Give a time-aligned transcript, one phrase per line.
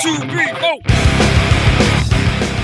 [0.00, 0.78] two, three, four.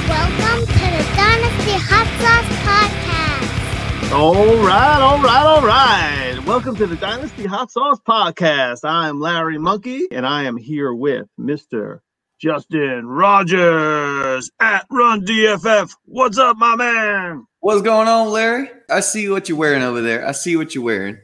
[0.07, 4.13] Welcome to the Dynasty Hot Sauce Podcast.
[4.13, 6.47] All right, all right, all right.
[6.47, 8.85] Welcome to the Dynasty Hot Sauce Podcast.
[8.85, 11.99] I am Larry Monkey, and I am here with Mr.
[12.39, 15.93] Justin Rogers at Run DFF.
[16.05, 17.49] What's up, my man?
[17.59, 18.71] What's going on, Larry?
[18.89, 20.25] I see what you're wearing over there.
[20.25, 21.19] I see what you're wearing.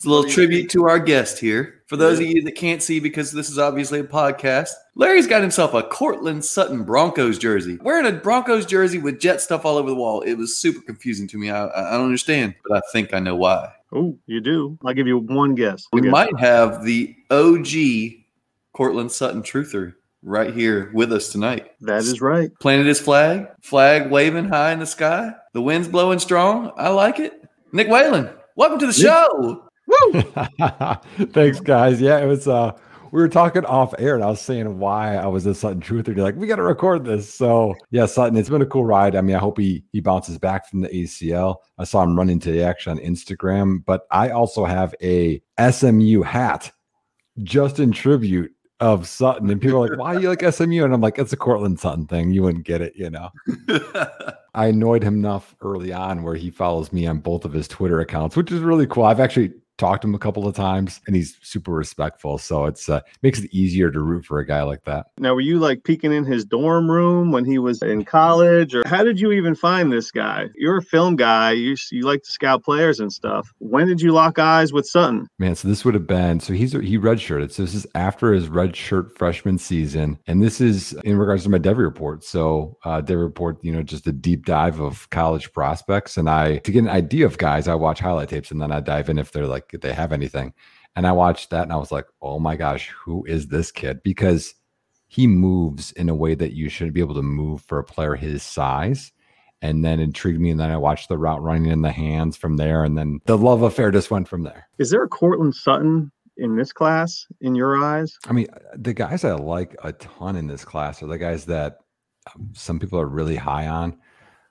[0.00, 1.82] It's a little tribute to our guest here.
[1.84, 5.42] For those of you that can't see, because this is obviously a podcast, Larry's got
[5.42, 7.76] himself a Courtland Sutton Broncos jersey.
[7.82, 10.22] Wearing a Broncos jersey with jet stuff all over the wall.
[10.22, 11.50] It was super confusing to me.
[11.50, 13.74] I, I don't understand, but I think I know why.
[13.92, 14.78] Oh, you do?
[14.86, 15.86] I'll give you one guess.
[15.92, 16.10] We guess.
[16.10, 18.22] might have the OG
[18.72, 21.72] Courtland Sutton truther right here with us tonight.
[21.82, 22.50] That is right.
[22.58, 25.34] Planted his flag, flag waving high in the sky.
[25.52, 26.72] The wind's blowing strong.
[26.78, 27.44] I like it.
[27.72, 29.66] Nick Whalen, welcome to the show.
[31.32, 32.00] Thanks, guys.
[32.00, 32.48] Yeah, it was.
[32.48, 32.72] uh
[33.12, 36.14] We were talking off air, and I was saying why I was a Sutton truther.
[36.14, 37.32] You're like, we got to record this.
[37.32, 39.16] So yeah, Sutton, it's been a cool ride.
[39.16, 41.56] I mean, I hope he he bounces back from the ACL.
[41.78, 46.70] I saw him running today actually on Instagram, but I also have a SMU hat
[47.42, 49.50] just in tribute of Sutton.
[49.50, 50.84] And people are like, why do you like SMU?
[50.84, 52.30] And I'm like, it's a Courtland Sutton thing.
[52.32, 53.28] You wouldn't get it, you know.
[54.54, 58.00] I annoyed him enough early on where he follows me on both of his Twitter
[58.00, 59.04] accounts, which is really cool.
[59.04, 62.38] I've actually talked to him a couple of times and he's super respectful.
[62.38, 65.06] So it's uh, makes it easier to root for a guy like that.
[65.18, 68.82] Now, were you like peeking in his dorm room when he was in college, or
[68.86, 70.48] how did you even find this guy?
[70.54, 71.52] You're a film guy.
[71.52, 73.52] You you like to scout players and stuff.
[73.58, 75.28] When did you lock eyes with Sutton?
[75.38, 77.50] Man, so this would have been so he's he redshirted.
[77.50, 81.58] So this is after his redshirt freshman season, and this is in regards to my
[81.58, 82.22] Dev report.
[82.22, 86.58] So uh, Dev report, you know, just a deep dive of college prospects, and I
[86.58, 89.18] to get an idea of guys, I watch highlight tapes, and then I dive in
[89.18, 90.54] if they're like they have anything.
[90.96, 94.02] And I watched that, and I was like, oh my gosh, who is this kid?
[94.02, 94.54] Because
[95.06, 98.14] he moves in a way that you shouldn't be able to move for a player
[98.14, 99.12] his size.
[99.62, 100.48] And then intrigued me.
[100.48, 102.82] And then I watched the route running in the hands from there.
[102.82, 104.66] And then the love affair just went from there.
[104.78, 108.18] Is there a Courtland Sutton in this class in your eyes?
[108.26, 111.80] I mean, the guys I like a ton in this class are the guys that
[112.34, 113.98] um, some people are really high on.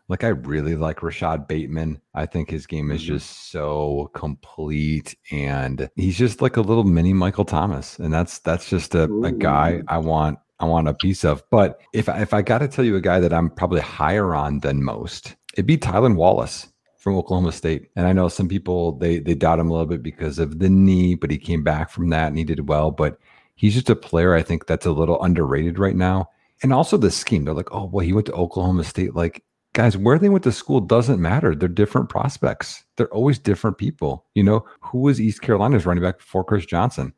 [0.09, 2.02] Like I really like Rashod Bateman.
[2.16, 3.06] I think his game is Mhm.
[3.06, 8.69] just so complete, and he's just like a little mini Michael Thomas, and that's that's
[8.69, 11.44] just a, a guy I want I want a piece of.
[11.52, 14.36] But if I, if I got to tell you a guy that I'm probably higher
[14.36, 16.68] on than most, it'd be Tylan Wallace
[16.98, 17.90] from Oklahoma State.
[17.96, 20.69] And I know some people they they doubt him a little bit because of the
[20.69, 22.92] knee, but he came back from that and he did well.
[22.92, 23.19] But
[23.56, 26.30] he's just a player I think that's a little underrated right now.
[26.64, 27.46] And also the scheme.
[27.46, 29.16] They're like, oh well, he went to Oklahoma State.
[29.16, 29.44] Like,
[29.74, 31.56] guys, where they went to school doesn't matter.
[31.56, 32.84] They're different prospects.
[32.96, 34.25] They're always different people.
[34.35, 37.13] You know, who was East Carolina's running back before Chris Johnson?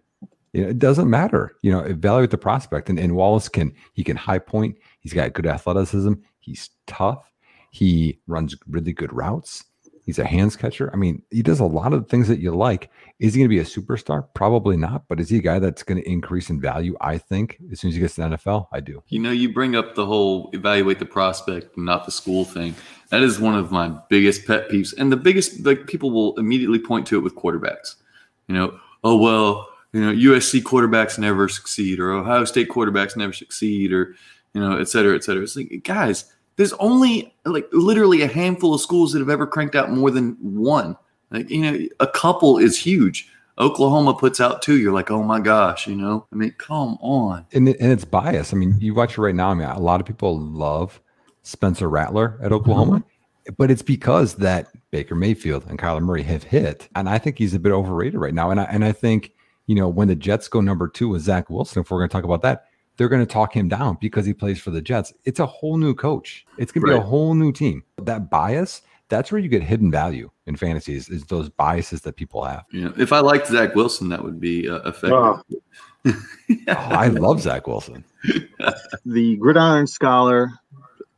[0.54, 1.56] You know, it doesn't matter.
[1.62, 2.90] You know, evaluate the prospect.
[2.90, 4.78] And, and Wallace can he can high point.
[5.00, 6.14] He's got good athleticism.
[6.40, 7.32] He's tough.
[7.72, 9.64] He runs really good routes.
[10.04, 10.90] He's a hands catcher.
[10.94, 12.90] I mean, he does a lot of things that you like.
[13.20, 14.28] Is he going to be a superstar?
[14.34, 15.08] Probably not.
[15.08, 16.98] But is he a guy that's going to increase in value?
[17.02, 19.04] I think as soon as he gets to the NFL, I do.
[19.10, 22.74] You know, you bring up the whole evaluate the prospect, not the school thing.
[23.10, 24.94] That is one of my biggest pet peeves.
[24.98, 27.96] And the biggest, like, people will immediately point to it with quarterbacks.
[28.48, 33.34] You know, oh, well, you know, USC quarterbacks never succeed, or Ohio State quarterbacks never
[33.34, 34.16] succeed, or,
[34.54, 35.44] you know, et cetera, et cetera.
[35.44, 36.26] It's like, guys,
[36.56, 40.38] there's only like literally a handful of schools that have ever cranked out more than
[40.42, 40.98] one.
[41.32, 43.30] Like, you know, a couple is huge.
[43.58, 44.78] Oklahoma puts out two.
[44.78, 46.26] You're like, oh my gosh, you know?
[46.32, 47.46] I mean, come on.
[47.54, 48.54] and and it's bias.
[48.54, 49.50] I mean, you watch it right now.
[49.50, 51.00] I mean, a lot of people love
[51.44, 53.54] Spencer Rattler at Oklahoma, mm-hmm.
[53.58, 57.54] but it's because that Baker Mayfield and Kyler Murray have hit, and I think he's
[57.54, 58.52] a bit overrated right now.
[58.52, 59.32] And I and I think
[59.68, 62.14] you know when the Jets go number two with Zach Wilson, if we're going to
[62.14, 62.66] talk about that,
[62.98, 65.14] they're going to talk him down because he plays for the Jets.
[65.26, 66.46] It's a whole new coach.
[66.58, 67.84] It's going to be a whole new team.
[67.98, 68.82] That bias.
[69.10, 71.10] That's where you get hidden value in fantasies.
[71.10, 72.64] Is those biases that people have.
[72.72, 75.42] You know, if I liked Zach Wilson, that would be uh, effective.
[76.68, 78.04] Oh, I love Zach Wilson.
[79.06, 80.50] the Gridiron Scholar.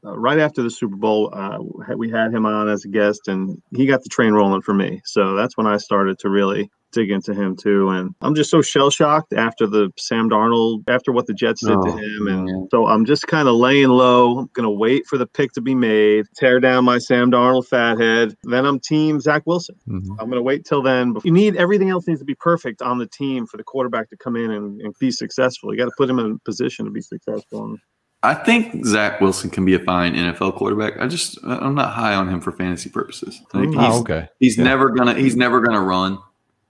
[0.05, 1.59] Uh, right after the Super Bowl, uh,
[1.95, 5.01] we had him on as a guest, and he got the train rolling for me.
[5.05, 7.89] So that's when I started to really dig into him too.
[7.89, 11.69] And I'm just so shell shocked after the Sam Darnold, after what the Jets did
[11.73, 12.67] to Oh, him, and man.
[12.71, 14.39] so I'm just kind of laying low.
[14.39, 18.35] I'm gonna wait for the pick to be made, tear down my Sam Darnold fathead.
[18.43, 19.75] Then I'm team Zach Wilson.
[19.89, 20.11] Mhm.
[20.19, 21.15] I'm going to wait till then.
[21.23, 24.17] You need everything else needs to be perfect on the team for the quarterback to
[24.17, 25.73] come in and, and be successful.
[25.73, 27.65] You got to put him in a position to be successful.
[27.65, 27.77] And
[28.21, 30.93] I think Zach Wilson can be a fine NFL quarterback.
[30.99, 33.41] I just I'm not high on him for fantasy purposes.
[33.53, 33.73] Like, Mm.
[33.85, 34.27] he's Oh, okay.
[34.39, 34.63] he's Yeah.
[34.63, 36.17] never gonna he's never gonna run.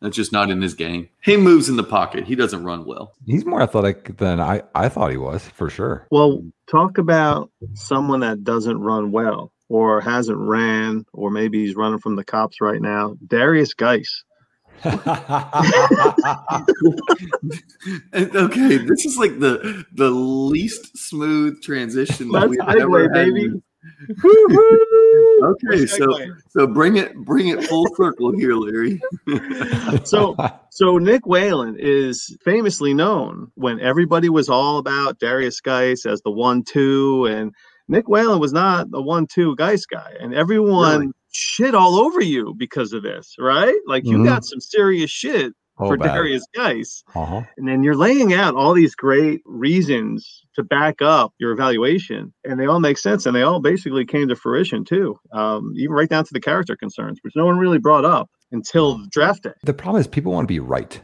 [0.03, 1.07] That's just not in his game.
[1.23, 2.25] He moves in the pocket.
[2.25, 3.13] He doesn't run well.
[3.25, 6.05] He's more athletic than I, I thought he was for sure.
[6.11, 11.99] Well, talk about someone that doesn't run well or hasn't ran, or maybe he's running
[11.99, 13.15] from the cops right now.
[13.25, 14.23] Derrius Guice.
[18.13, 23.13] Okay, this is like the the least smooth transition that Let's we've segue, ever had.
[23.13, 23.61] baby.
[25.43, 26.07] Okay, so
[26.49, 29.01] so bring it bring it full circle here, Larry.
[30.05, 30.35] So,
[30.69, 36.31] so Nick Whalen is famously known when everybody was all about Derrius Guice as the
[36.31, 37.53] one-two, and
[37.87, 41.11] Nick Whalen was not a one-two Guice guy, and everyone Really?
[41.31, 43.75] shit all over you because of this, right?
[43.87, 44.25] Like you Mhm.
[44.25, 46.15] got some serious shit Oh, for bad.
[46.15, 47.03] Derrius Guice.
[47.15, 47.41] Uh-huh.
[47.57, 52.59] And then you're laying out all these great reasons to back up your evaluation, and
[52.59, 56.09] they all make sense, and they all basically came to fruition too, um, even right
[56.09, 59.53] down to the character concerns, which no one really brought up until the draft day.
[59.63, 61.01] The problem is people want to be right.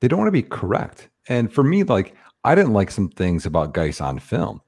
[0.00, 1.08] They don't want to be correct.
[1.28, 2.14] And for me, like
[2.44, 4.60] I didn't like some things about Guice on film.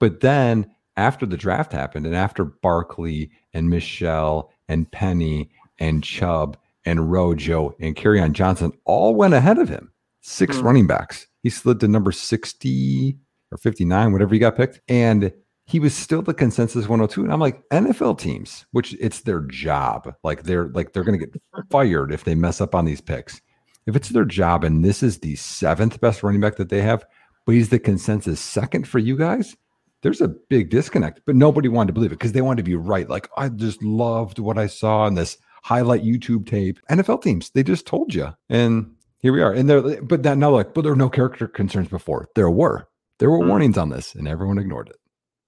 [0.00, 6.56] But then after the draft happened and after Barkley and Michel and Penny and Chubb
[6.88, 9.92] and Rojo and Kerryon Johnson all went ahead of him,
[10.22, 10.66] six Hmm.
[10.66, 11.26] running backs.
[11.42, 13.16] He slid to number 60
[13.52, 14.80] or 59, whatever he got picked.
[14.88, 15.32] And
[15.66, 17.22] he was still the consensus 102.
[17.22, 20.14] And I'm like, NFL teams, which it's their job.
[20.24, 21.34] Like they're like they're gonna get
[21.70, 23.40] fired if they mess up on these picks.
[23.86, 27.04] If it's their job and this is the seventh best running back that they have,
[27.46, 29.56] but he's the consensus second for you guys,
[30.02, 31.22] there's a big disconnect.
[31.26, 33.08] But nobody wanted to believe it because they wanted to be right.
[33.08, 35.38] Like, I just loved what I saw in this
[35.68, 36.78] highlight YouTube tape.
[36.90, 38.34] NFL teams, they just told you.
[38.48, 39.52] And here we are.
[39.52, 42.28] And they're but that now like, but there were no character concerns before.
[42.34, 42.88] There were.
[43.18, 43.48] There were Hmm.
[43.48, 44.96] warnings on this, and everyone ignored it.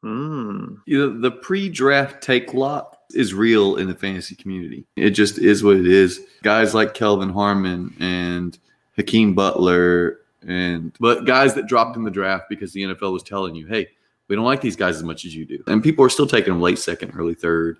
[0.04, 0.78] Mm.
[0.86, 4.86] you know, the pre-draft take lot is real in the fantasy community.
[4.96, 6.20] It just is what it is.
[6.42, 8.58] Guys like Kelvin Harmon and
[8.96, 13.54] Hakeem Butler and but guys that dropped in the draft because the NFL was telling
[13.54, 13.88] you, hey,
[14.28, 15.62] we don't like these guys as much as you do.
[15.66, 17.76] And people are still taking them late second, early third,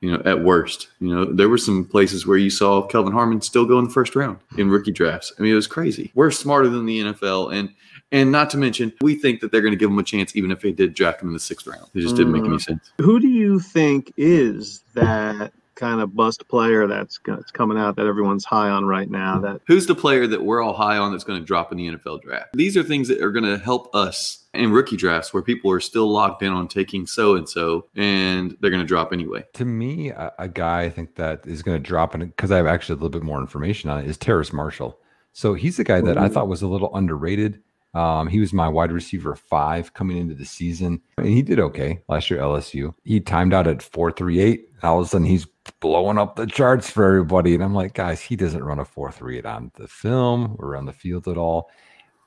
[0.00, 0.88] you know, at worst.
[1.00, 3.90] You know, there were some places where you saw Kelvin Harmon still go in the
[3.90, 5.32] first round in rookie drafts.
[5.38, 6.12] I mean, it was crazy.
[6.14, 7.70] We're smarter than the NFL and
[8.10, 10.50] and not to mention, we think that they're going to give him a chance even
[10.50, 11.86] if they did draft him in the sixth round.
[11.94, 12.62] It just didn't make any mm.
[12.62, 12.90] sense.
[12.98, 18.06] Who do you think is that kind of bust player that's, that's coming out that
[18.06, 19.38] everyone's high on right now?
[19.38, 21.88] That Who's the player that we're all high on that's going to drop in the
[21.88, 22.48] NFL draft?
[22.52, 25.80] These are things that are going to help us in rookie drafts where people are
[25.80, 29.44] still locked in on taking so and so and they're going to drop anyway.
[29.54, 32.56] To me, a, a guy I think that is going to drop in because I
[32.56, 34.98] have actually a little bit more information on it is Terrace Marshall.
[35.32, 37.62] So he's the guy that I thought was a little underrated.
[37.94, 42.00] Um, he was my wide receiver five coming into the season, and he did okay
[42.08, 42.40] last year.
[42.40, 42.94] LSU.
[43.04, 44.68] He timed out at four three eight.
[44.82, 48.20] All of a sudden, he's blowing up the charts for everybody, and I'm like, guys,
[48.20, 51.36] he doesn't run a four three eight on the film or on the field at
[51.36, 51.70] all.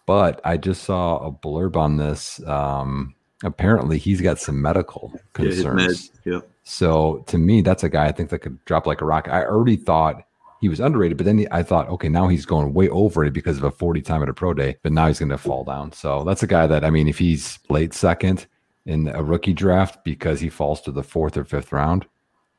[0.06, 2.46] But I just saw a blurb on this.
[2.48, 6.10] Um, apparently, he's got some medical Yeah, concerns.
[6.10, 6.20] meds.
[6.26, 6.40] Yeah.
[6.64, 9.28] So to me, that's a guy I think that could drop like a rock.
[9.30, 10.24] I already thought
[10.60, 13.58] he was underrated, but then I thought, okay, now he's going way over it because
[13.58, 15.92] of a 40 time at a pro day, but now he's going to fall down.
[15.92, 18.46] So that's a guy that, I mean, if he's late second
[18.86, 22.06] in a rookie draft because he falls to the fourth or fifth round,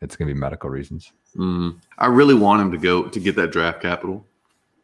[0.03, 1.13] it's going to be medical reasons.
[1.37, 1.79] Mm.
[1.99, 4.27] I really want him to go to get that draft capital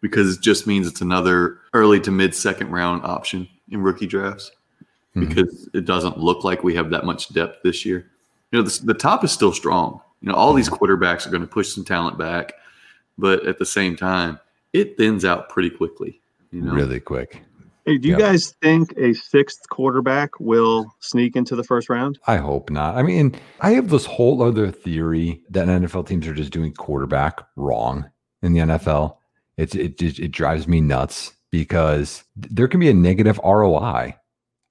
[0.00, 4.52] because it just means it's another early to mid second round option in rookie drafts
[5.16, 5.28] Mhm.
[5.28, 8.10] because it doesn't look like we have that much depth this year.
[8.52, 10.00] You know, the, the top is still strong.
[10.20, 12.52] You know, all these quarterbacks are going to push some talent back,
[13.18, 14.38] but at the same time,
[14.72, 16.20] it thins out pretty quickly.
[16.52, 17.42] You know, Really quick.
[17.88, 18.20] Hey, do you Yeah.
[18.32, 22.18] guys think a sixth quarterback will sneak into the first round?
[22.26, 22.96] I hope not.
[22.96, 27.40] I mean, I have this whole other theory that NFL teams are just doing quarterback
[27.56, 28.04] wrong
[28.42, 29.16] in the NFL.
[29.56, 34.14] It's it just it drives me nuts because there can be a negative ROI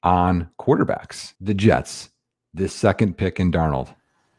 [0.03, 1.33] on quarterbacks.
[1.41, 2.09] The Jets,
[2.53, 3.93] this second pick in Darnold,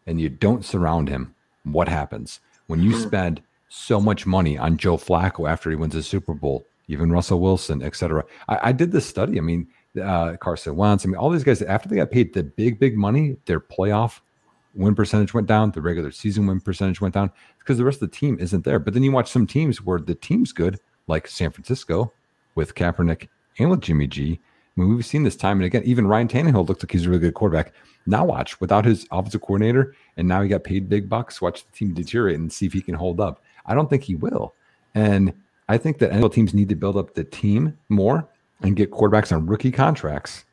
[0.07, 1.35] and you don't surround him.
[1.65, 3.03] What happens when you Hmm.
[3.03, 7.40] spend so much money on Joe Flacco after he wins a Super Bowl, even Russell
[7.40, 8.25] Wilson, et cetera?
[8.49, 9.38] I, I did this study.
[9.38, 9.68] I mean,
[10.02, 11.04] uh, Carson Wentz.
[11.04, 14.21] I mean, all these guys after they got paid the big, big money, their playoff
[14.75, 18.11] win percentage went down, the regular season win percentage went down because the rest of
[18.11, 18.78] the team isn't there.
[18.78, 22.12] But then you watch some teams where the team's good, like San Francisco
[22.54, 23.28] with Kaepernick
[23.59, 24.40] and with Jimmy G.
[24.76, 25.83] I mean, we've seen this time and again.
[25.85, 27.73] Even Ryan Tannehill looks like he's a really good quarterback.
[28.07, 31.42] Now watch without his offensive coordinator, and now he got paid big bucks.
[31.42, 33.42] Watch the team deteriorate and see if he can hold up.
[33.66, 34.54] I don't think he will.
[34.95, 35.35] And
[35.69, 38.27] I think that NFL teams need to build up the team more
[38.63, 40.45] and get quarterbacks on rookie contracts.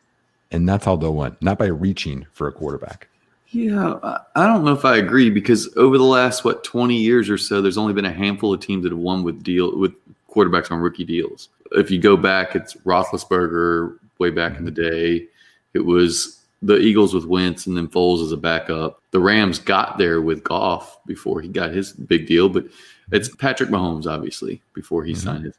[0.51, 3.07] And that's how they'll win, not by reaching for a quarterback.
[3.49, 7.37] Yeah, I- don't know if I agree because over the last what twenty years or
[7.37, 9.93] so, there's only been a handful of teams that have won with deal with
[10.29, 11.49] quarterbacks on rookie deals.
[11.71, 14.91] If you go back, it's Roethlisberger way back in the mm-hmm.
[14.91, 15.27] day.
[15.73, 19.01] It was the Eagles with Wentz and then Foles as a backup.
[19.11, 22.65] The Rams got there with Goff before he got his big deal, but
[23.11, 25.17] it's Patrick Mahomes obviously before he Mhm.
[25.17, 25.55] signed his.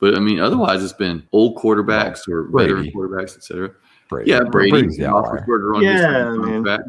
[0.00, 3.70] But I mean, otherwise it's been old quarterbacks or veteran quarterbacks, etc.
[4.08, 4.30] Brady.
[4.30, 4.98] Yeah, Brady, Brady's.
[4.98, 6.82] Roethlisberger on Yeah, first contract.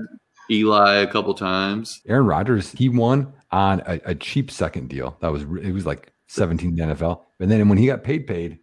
[0.51, 2.01] Eli a couple times.
[2.07, 5.17] Aaron Rodgers, he won on a, a cheap second deal.
[5.21, 7.21] That was it was like 17 in the NFL.
[7.39, 8.59] And then when he got paid, paid,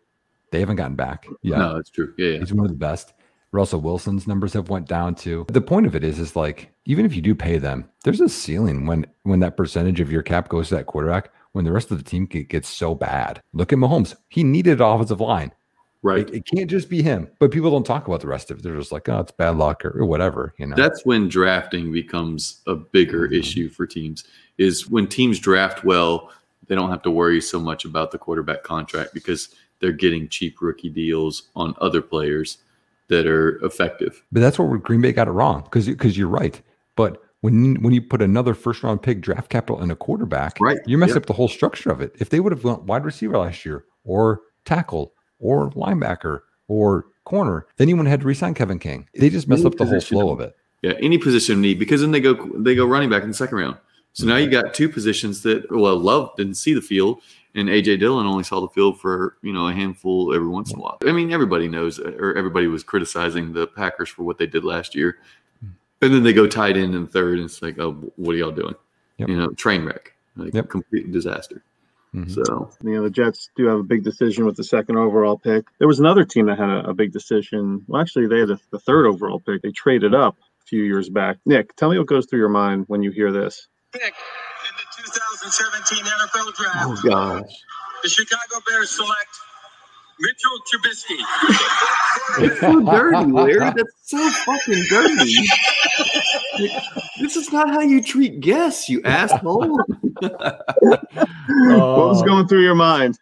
[0.51, 1.27] they haven't gotten back.
[1.43, 2.13] Yeah, No, that's true.
[2.19, 2.39] Yeah, yeah.
[2.41, 3.15] he's one of the best.
[3.53, 5.45] Russell Wilson's numbers have went down too.
[5.49, 8.29] The point of it is, is like even if you do pay them, there's a
[8.29, 11.31] ceiling when when that percentage of your cap goes to that quarterback.
[11.53, 14.17] When the rest of the team gets so bad, look at Mahomes.
[14.31, 15.53] He needed an offensive line.
[16.01, 16.27] right.
[16.31, 17.29] It, it can't just be him.
[17.39, 18.63] But people don't talk about the rest of it.
[18.63, 20.55] They're just like, oh, it's bad luck or, or whatever.
[20.59, 20.77] You know.
[20.77, 23.39] That's when drafting becomes a bigger Mhm.
[23.39, 24.25] issue for teams.
[24.57, 26.31] Is when teams draft well,
[26.69, 30.63] they don't have to worry so much about the quarterback contract because they're getting cheap
[30.63, 32.59] rookie deals on other players
[33.13, 34.23] that are effective.
[34.33, 36.61] But that's where Green Bay got it wrong because because you're right.
[36.97, 40.79] But when when you put another first round pick draft capital in a quarterback, Right,
[40.87, 41.17] you mess yeah.
[41.17, 42.15] up the whole structure of it.
[42.19, 47.67] If they would have went wide receiver last year, or tackle, or linebacker, or corner,
[47.77, 49.09] then you wouldn't have had to resign Kevin King.
[49.15, 50.57] They just messed Any up the whole flow of- it.
[50.83, 53.59] Yeah, any position need because then they go they go running back in the second
[53.59, 53.77] round.
[54.15, 57.21] So now you got two positions that well, Love didn't see the field,
[57.55, 60.79] and AJ Dillon only saw the field for you know a handful every once in
[60.79, 60.99] a while.
[61.07, 64.95] I mean, everybody knows, or everybody was criticizing the Packers for what they did last
[64.95, 65.19] year,
[66.01, 68.51] and then they go tight end and third, and it's like, oh, what are y'all
[68.51, 68.75] doing?
[69.19, 69.29] Yep.
[69.29, 70.69] You know, train wreck, like Yep.
[70.71, 71.63] complete disaster.
[72.15, 72.31] Mhm.
[72.31, 75.65] So You know, the Jets do have a big decision with the second overall pick.
[75.79, 77.85] There was another team that had a, a big decision.
[77.87, 79.63] Well, actually, they had the, the third overall pick.
[79.63, 81.39] They traded up a few years back.
[81.47, 83.69] Nick, tell me what goes through your mind when you hear this.
[83.93, 84.52] pick in the
[85.43, 87.51] 2017 NFL Draft, oh gosh,
[88.03, 89.29] the Chicago Bears select
[90.21, 91.19] Mitchell Trubisky.
[92.45, 93.59] it's so dirty, Larry.
[93.59, 95.35] That's so fucking dirty.
[97.21, 99.79] this is not how you treat guests, you asshole.
[100.21, 101.03] what
[101.59, 103.19] was going through your mind?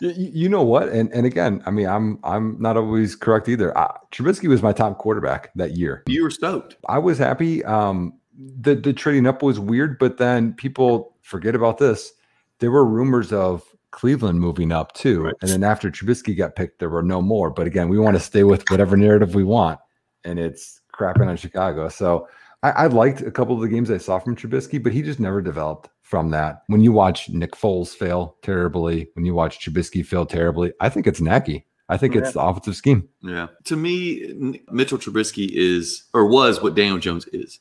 [0.00, 0.88] Y- y- You know what?
[0.90, 3.76] And and again, I mean, I'm I'm not always correct either.
[3.76, 6.02] Uh, Trubisky was my top quarterback that year.
[6.06, 6.76] you were stoked.
[6.88, 7.64] I was happy.
[7.64, 8.12] Um,
[8.60, 12.12] the the trading up was weird, but then people forget about this.
[12.60, 15.34] There were rumors of Cleveland moving up too, Right.
[15.40, 17.50] and then after Trubisky got picked, there were no more.
[17.50, 19.80] But again, we want to stay with whatever narrative we want,
[20.24, 21.88] and it's crapping on Chicago.
[21.88, 22.28] So
[22.62, 25.20] I, I liked a couple of the games I saw from Trubisky, but he just
[25.20, 26.62] never developed from that.
[26.68, 31.06] When you watch Nick Foles fail terribly, when you watch Trubisky fail terribly, I think
[31.06, 31.66] it's Nagy.
[31.88, 33.08] I think it's the offensive scheme.
[33.20, 33.48] Yeah.
[33.64, 37.60] To me, Mitchell Trubisky is or was what Daniel Jones is.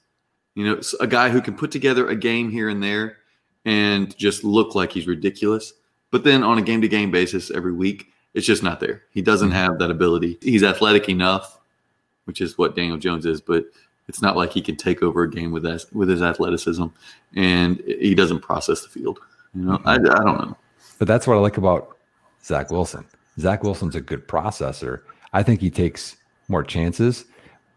[0.55, 3.17] You know, a guy who can put together a game here and there
[3.65, 5.73] and just look like he's ridiculous.
[6.11, 9.03] But then on a game to game basis every week, it's just not there.
[9.11, 9.57] He doesn't mm-hmm.
[9.57, 10.37] have that ability.
[10.41, 11.59] He's athletic enough,
[12.25, 13.65] which is what Daniel Jones is, but
[14.07, 16.85] it's not like he can take over a game with that, with his athleticism
[17.35, 19.19] and he doesn't process the field.
[19.55, 20.11] You know, I, mm-hmm.
[20.11, 20.57] I don't know.
[20.99, 21.97] But that's what I like about
[22.43, 23.05] Zach Wilson.
[23.39, 25.01] Zach Wilson's a good processor.
[25.31, 26.17] I think he takes
[26.47, 27.25] more chances,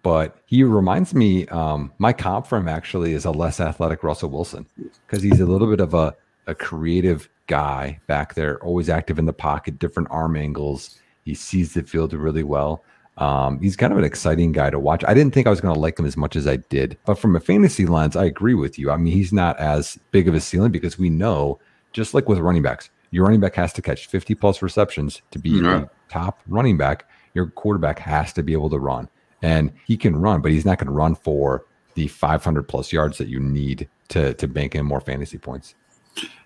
[0.07, 1.49] but he reminds me.
[1.49, 4.65] Um, my comp for him actually is a less athletic Russell Wilson
[5.05, 6.15] because he's a little bit of a,
[6.47, 10.97] a creative guy back there, always active in the pocket, different arm angles.
[11.25, 12.85] He sees the field really well.
[13.19, 15.03] Um, he's kind of an exciting guy to watch.
[15.09, 17.19] I didn't think I was going to like him as much as I did, but
[17.19, 18.93] from a fantasy lens, I agree with you.
[18.93, 21.59] I mean, he's not as big of a ceiling because we know,
[21.93, 25.41] just like with running backs, your running back has to catch 50 plus receptions to
[25.41, 25.83] be Right.
[25.83, 27.09] a top running back.
[27.35, 29.09] Your quarterback has to be able to run,
[29.43, 31.64] and he can run, but he's not going to run for
[31.95, 35.75] the 500 plus yards that you need to to bank in more fantasy points.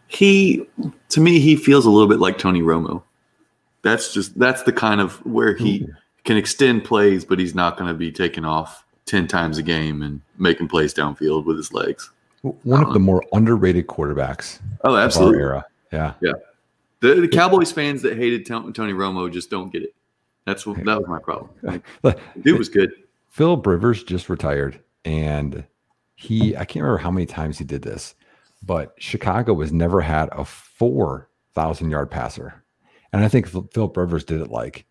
[0.06, 0.66] he
[1.10, 3.02] to me he feels a little bit like Tony Romo.
[3.82, 5.86] That's just that's the kind of where he
[6.24, 10.02] can extend plays, but he's not going to be taking off ten times a game
[10.02, 12.10] and making plays downfield with his legs.
[12.42, 12.98] One of the uh-huh.
[13.00, 15.40] more underrated quarterbacks Oh, absolutely.
[15.40, 15.66] era.
[15.92, 16.14] Yeah.
[17.00, 19.94] The, the Cowboys fans that hated Tony Romo just don't get it.
[20.50, 21.50] That's what that was my problem.
[22.02, 22.90] Like, dude was good.
[23.28, 25.64] Philip Rivers just retired, and
[26.16, 28.14] he I can't remember how many times he did this,
[28.64, 32.64] but Chicago has never had a four thousand yard passer,
[33.12, 34.84] and I think Phil- Philip Rivers did it like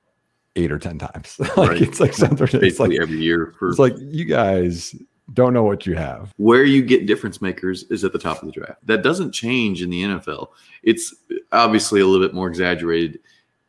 [0.55, 1.35] eight or ten times.
[1.39, 1.81] like Right.
[1.81, 2.43] it's like something.
[2.47, 4.95] It's Basically like every year for it's like you guys
[5.33, 6.33] don't know what you have.
[6.37, 8.79] where you get difference makers is at the top of the draft.
[8.87, 10.47] That doesn't change in the NFL.
[10.81, 11.13] It's
[11.51, 13.19] obviously a little bit more exaggerated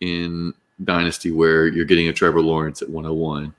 [0.00, 3.52] in Dynasty where you're getting a Trevor Lawrence at 101,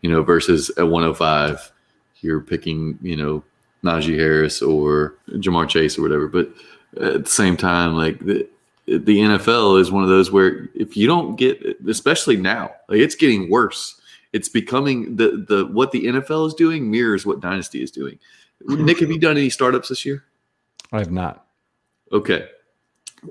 [0.00, 1.72] you know, versus at 105,
[2.20, 3.42] you're picking, you know,
[3.84, 6.28] Najee Harris or Ja'Marr Chase or whatever.
[6.28, 6.50] But
[7.00, 8.48] at the same time, like the,
[8.86, 13.14] the NFL is one of those where if you don't get, especially now, like it's
[13.14, 13.98] getting worse.
[14.32, 18.18] It's becoming the the what the NFL is doing mirrors what Dynasty is doing.
[18.66, 20.24] Nick, have you done any startups this year?
[20.90, 21.46] I have not.
[22.12, 22.48] Okay.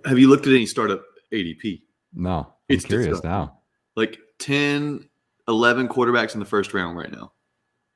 [0.05, 1.81] Have you looked at any startup ADP?
[2.13, 2.53] No.
[2.71, 3.29] I'm It's curious disgusting.
[3.29, 3.57] now.
[3.95, 5.07] Like 10,
[5.47, 7.31] 11 quarterbacks in the first round right now.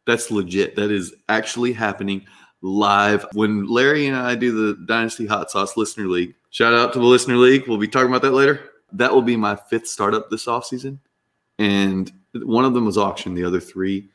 [0.05, 0.75] That's legit.
[0.75, 2.25] That is actually happening
[2.62, 3.25] live.
[3.34, 7.05] When Larry and I do the Dynasty Hot Sauce Listener League, shout out to the
[7.05, 7.67] Listener League.
[7.67, 8.72] We'll be talking about that later.
[8.91, 11.00] That will be my fifth startup this offseason.
[11.58, 14.10] And one of them was auctioned, the other three,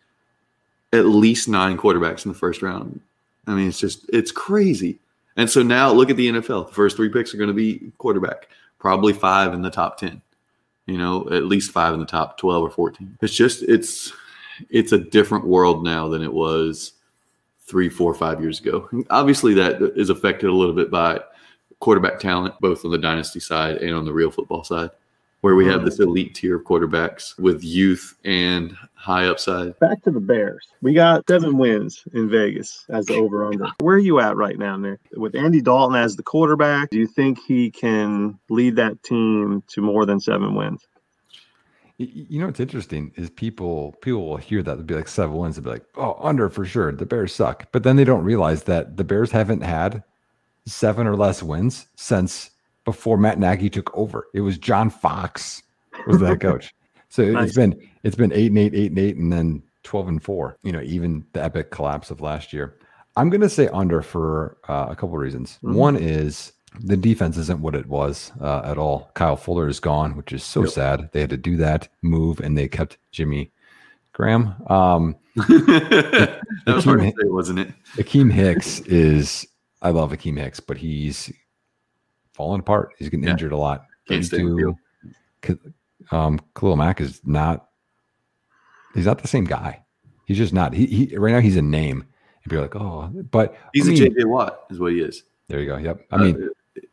[0.93, 3.01] at least nine quarterbacks in the first round.
[3.47, 5.01] I mean, it's just, it's crazy.
[5.37, 6.69] And so now look at the NFL.
[6.69, 8.49] The first three picks are going to be quarterback,
[8.79, 10.21] probably five in the top 10
[10.91, 13.19] you know, at least five in the top 12 or 14.
[13.23, 14.13] It's just, it's,
[14.69, 16.93] it's a different world now than it was
[17.61, 18.89] three, four, five years ago.
[19.11, 21.21] Obviously, that is affected a little bit by
[21.79, 24.91] quarterback talent, both on the dynasty side and on the real football side,
[25.41, 25.85] where we have mm.
[25.87, 29.79] this elite tier of quarterbacks with youth and high upside.
[29.79, 30.69] Back to the Bears.
[30.83, 33.69] We got seven wins in Vegas as the over under.
[33.81, 35.01] Where are you at right now, Nick?
[35.17, 39.81] With Andy Dalton as the quarterback, do you think he can lead that team to
[39.81, 40.87] more than seven wins?
[41.99, 45.09] Y- y- You know what's interesting is people people will hear that they'll be like
[45.09, 46.93] seven wins and be like, oh, under for sure.
[46.93, 50.05] The Bears suck, but then they don't realize that the Bears haven't had
[50.67, 52.51] seven or less wins since
[52.93, 54.27] before Matt Nagy took over.
[54.35, 55.63] It was John Fox
[56.07, 56.75] was the head coach.
[57.09, 57.49] So Nice.
[57.49, 60.57] it's been it's been eight and eight, eight and eight, and then twelve and four.
[60.63, 62.77] You know, even the epic collapse of last year.
[63.17, 65.59] I'm going to say under for uh, a couple of reasons.
[65.65, 65.75] Mhm.
[65.75, 69.11] One is the defense isn't what it was uh, at all.
[69.15, 70.71] Kyle Fuller is gone, which is so Yep.
[70.71, 71.11] sad.
[71.13, 73.51] They had to do that move, and they kept Jimmy
[74.13, 74.55] Graham.
[74.69, 77.69] Um, that was hard to say, wasn't it?
[77.97, 79.47] Akiem Hicks is
[79.83, 81.33] I love Akiem Hicks, but he's
[82.41, 82.95] falling apart.
[82.99, 83.33] He's getting Yeah.
[83.33, 83.85] injured a lot.
[84.09, 84.77] Can't stay on the field.
[85.43, 85.57] K-
[86.11, 87.69] Um, Khalil Mack is not.
[88.95, 89.85] He's not the same guy.
[90.25, 90.73] He's just not.
[90.73, 92.01] He, he right now he's a name,
[92.43, 95.23] and you're like, oh, but He's I a mean, JJ Watt, is what he is.
[95.49, 95.77] There you go.
[95.77, 96.07] Yep.
[96.11, 96.49] I Uh, mean,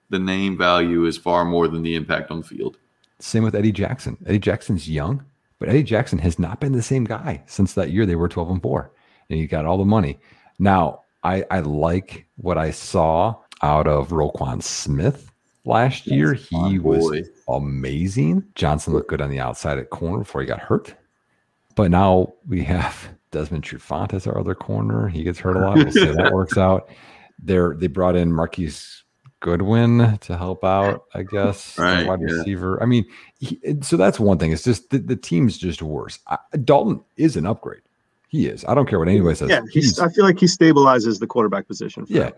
[0.09, 2.77] the name value is far more than the impact on the field.
[3.19, 4.17] Same with Eddie Jackson.
[4.27, 5.23] Eddie Jackson's young,
[5.59, 8.49] but Eddie Jackson has not been the same guy since that year they were 12
[8.49, 8.91] and 4.
[9.29, 10.19] And he got all the money.
[10.59, 15.26] Now, I, I like what I saw out of Roquan Smith
[15.67, 16.33] last year.
[16.33, 17.23] He was boy.
[17.47, 18.43] amazing.
[18.55, 20.95] Johnson looked good on the outside at corner before he got hurt.
[21.75, 25.07] But now we have Desmond Trufant as our other corner.
[25.07, 25.75] He gets hurt a lot.
[25.75, 26.89] We'll see how that works out.
[27.39, 29.03] They're they brought in Marquise
[29.41, 31.77] Goodwin to help out, I guess.
[31.77, 32.37] Right, wide yeah.
[32.37, 32.81] receiver.
[32.81, 33.05] I mean,
[33.39, 34.51] he, so that's one thing.
[34.51, 36.17] It's just the, the team's just worse.
[36.27, 37.81] I, Dalton is an upgrade.
[38.29, 38.65] He is.
[38.65, 39.49] I don't care what anybody says.
[39.49, 42.05] Yeah, he's, I feel like he stabilizes the quarterback position.
[42.05, 42.23] for yeah.
[42.23, 42.33] them.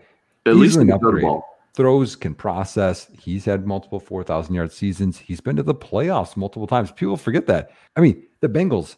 [0.46, 1.42] At least an can throw upgrade.
[1.74, 1.84] Ball.
[1.84, 3.08] Throws can process.
[3.18, 5.18] He's had multiple 4,000 yard seasons.
[5.18, 6.92] He's been to the playoffs multiple times.
[6.92, 7.70] People forget that.
[7.96, 8.96] I mean, the Bengals,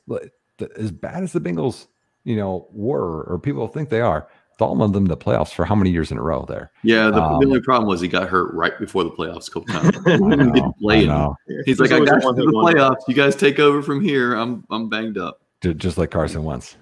[0.77, 1.87] as bad as the Bengals,
[2.25, 5.65] you know, were, or people think they are, Dalton led them to the playoffs for
[5.65, 6.71] how many years in a row there?
[6.85, 9.51] Yeah, the, Um, the only problem was he got hurt right before the playoffs a
[9.51, 9.97] couple times.
[10.07, 11.35] I He didn't play I in- know.
[11.65, 12.79] He's There's like, I got to one-hit the wonder.
[12.81, 12.97] playoffs.
[13.09, 14.35] You guys take over from here.
[14.35, 15.41] I'm I'm banged up.
[15.63, 16.77] Just like Carson Wentz.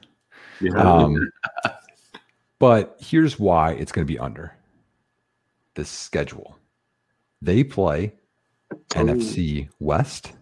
[0.60, 0.72] Yeah.
[0.72, 1.30] Um,
[2.58, 4.52] but here's why it's going to be under
[5.74, 6.56] the schedule.
[7.42, 8.12] They play
[8.90, 10.32] NFC West,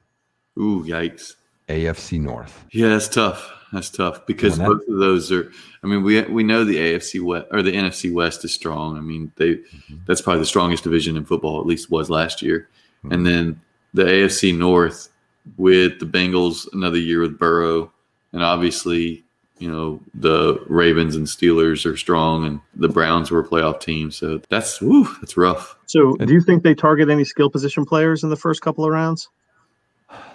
[0.59, 1.35] Ooh, yikes.
[1.69, 2.65] AFC North.
[2.73, 3.53] Yeah, that's tough.
[3.73, 5.53] That's tough because that- both of those are.
[5.83, 8.97] I mean, we we know the AFC West or the NFC West is strong.
[8.97, 9.97] I mean, they Mm-hmm.
[10.07, 11.61] that's probably the strongest division in football.
[11.61, 12.69] At least was last year.
[13.05, 13.13] Mhm.
[13.15, 13.61] And then
[13.95, 15.11] the AFC North
[15.59, 17.93] with the Bengals another year with Burrow,
[18.33, 19.25] and obviously
[19.59, 24.11] you know the Ravens and Steelers are strong, and the Browns were a playoff team.
[24.11, 25.77] So that's woo, that's rough.
[25.87, 28.91] So, do you think they target any skill position players in the first couple of
[28.91, 29.29] rounds?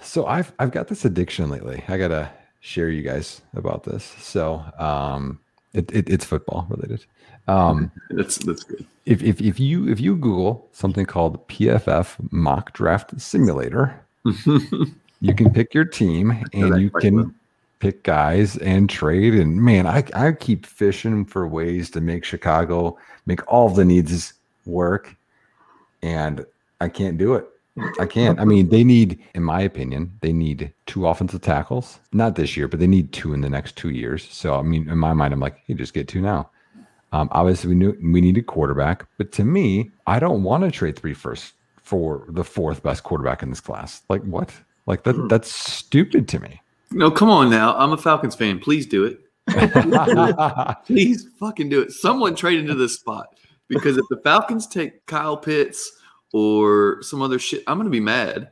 [0.02, 1.84] So I've I've got this addiction lately.
[1.88, 4.04] I gotta share you guys about this.
[4.20, 5.40] So um,
[5.74, 7.06] it, it it's football related.
[7.48, 8.86] Um, That's that's good.
[9.06, 15.52] if, if if you if you Google something called PFF Mock Draft Simulator, you can
[15.52, 17.32] pick your team and you can well.
[17.84, 19.34] Pick guys and trade.
[19.34, 24.34] And man, I I keep fishing for ways to make Chicago make all the needs
[24.66, 25.14] work,
[26.02, 26.46] and
[26.80, 27.46] I can't do it.
[28.00, 28.40] I can't.
[28.40, 32.00] I mean, they need, in my opinion, they need two offensive tackles.
[32.14, 34.30] Not this year, but they need two in the next two years.
[34.32, 36.52] So, I mean, in my mind, I'm like, hey, just get two now.
[37.12, 40.72] Um, obviously, we knew we need a quarterback, but to me, I don't want to
[40.72, 44.04] trade three first for the fourth best quarterback in this class.
[44.08, 44.54] Like what?
[44.86, 45.28] Like that?
[45.28, 46.62] That's stupid to me.
[46.94, 47.76] No, come on now.
[47.76, 48.60] I'm a Falcons fan.
[48.60, 49.20] Please do it.
[50.86, 51.92] Please fucking do it.
[51.92, 53.28] Someone trade into this spot
[53.68, 55.92] because if the Falcons take Kyle Pitts
[56.32, 58.52] or some other shit, I'm gonna be mad.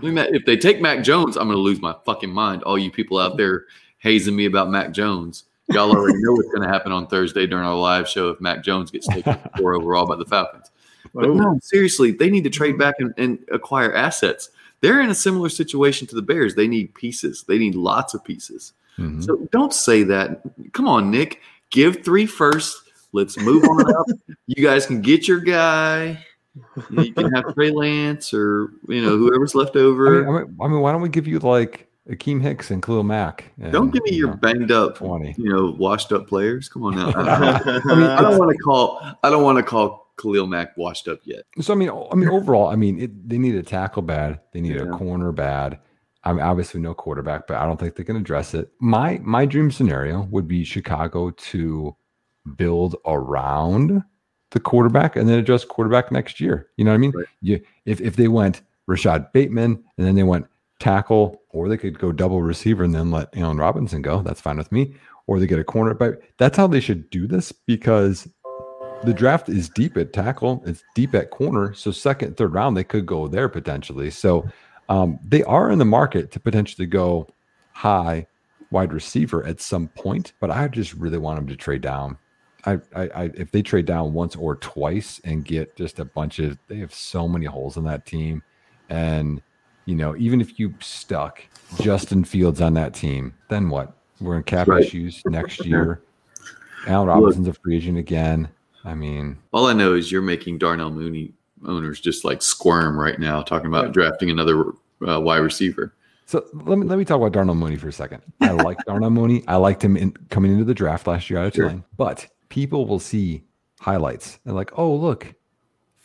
[0.00, 0.34] Be mad.
[0.34, 2.62] If they take Mac Jones, I'm gonna lose my fucking mind.
[2.64, 3.64] All you people out there
[3.98, 7.76] hazing me about Mac Jones, y'all already know what's gonna happen on Thursday during our
[7.76, 10.70] live show if Mac Jones gets taken four overall by the Falcons.
[11.14, 14.50] But no, seriously, they need to trade back and, and acquire assets.
[14.80, 16.54] They're in a similar situation to the Bears.
[16.54, 17.44] They need pieces.
[17.46, 18.72] They need lots of pieces.
[18.98, 19.22] Mhm.
[19.24, 20.42] So don't say that.
[20.72, 21.40] Come on, Nick.
[21.70, 22.82] Give three first.
[23.12, 24.06] Let's move on up.
[24.46, 26.24] You guys can get your guy.
[26.90, 30.26] You can have Trey Lance or you know whoever's left over.
[30.28, 33.52] I mean, I mean, why don't we give you like Akiem Hicks and Khalil Mack?
[33.60, 35.34] and, don't give me you your know, banged up, twenty.
[35.38, 36.68] you know, washed up players.
[36.68, 37.12] Come on now.
[37.14, 39.00] I, mean, I don't want to call.
[39.22, 41.44] I don't want to call Khalil Mack washed up yet.
[41.60, 44.40] So I mean, I mean, overall, I mean, it, they need a tackle bad.
[44.52, 45.78] They need a corner bad.
[46.22, 48.70] I mean, obviously no quarterback, but I don't think they can address it.
[48.80, 51.96] My my dream scenario would be Chicago to
[52.56, 54.02] build around
[54.50, 56.68] the quarterback and then address quarterback next year.
[56.76, 57.12] You know what I mean?
[57.12, 57.26] Right.
[57.40, 60.46] You if if they went Rashod Bateman and then they went
[60.80, 64.22] tackle, or they could go double receiver and then let Allen Robinson go.
[64.22, 64.94] That's fine with me.
[65.26, 68.26] Or they get a corner, but that's how they should do this because
[69.04, 71.72] the draft is deep at tackle, it's deep at corner.
[71.74, 74.10] So second, third round, they could go there potentially.
[74.10, 74.48] So
[74.88, 77.28] um, they are in the market to potentially go
[77.72, 78.26] high
[78.70, 82.18] wide receiver at some point, but I just really want them to trade down.
[82.66, 86.38] I, I, I if they trade down once or twice and get just a bunch
[86.38, 88.42] of they have so many holes in that team.
[88.90, 89.40] And
[89.86, 91.42] you know, even if you stuck
[91.80, 93.96] Justin Fields on that team, then what?
[94.20, 94.84] We're in cap Right.
[94.84, 96.02] issues next year.
[96.86, 98.48] Allen Robinson's a free agent again.
[98.84, 101.34] I mean, All I know is you're making Darnell Mooney
[101.66, 104.72] owners just like squirm right now, talking about drafting another
[105.06, 105.94] uh, wide receiver.
[106.26, 108.22] So let me let me talk about Darnell Mooney for a second.
[108.40, 109.42] I like Darnell Mooney.
[109.48, 111.84] I liked him in coming into the draft last year out of Sure.
[111.96, 113.42] But people will see
[113.80, 115.34] highlights and like, oh look,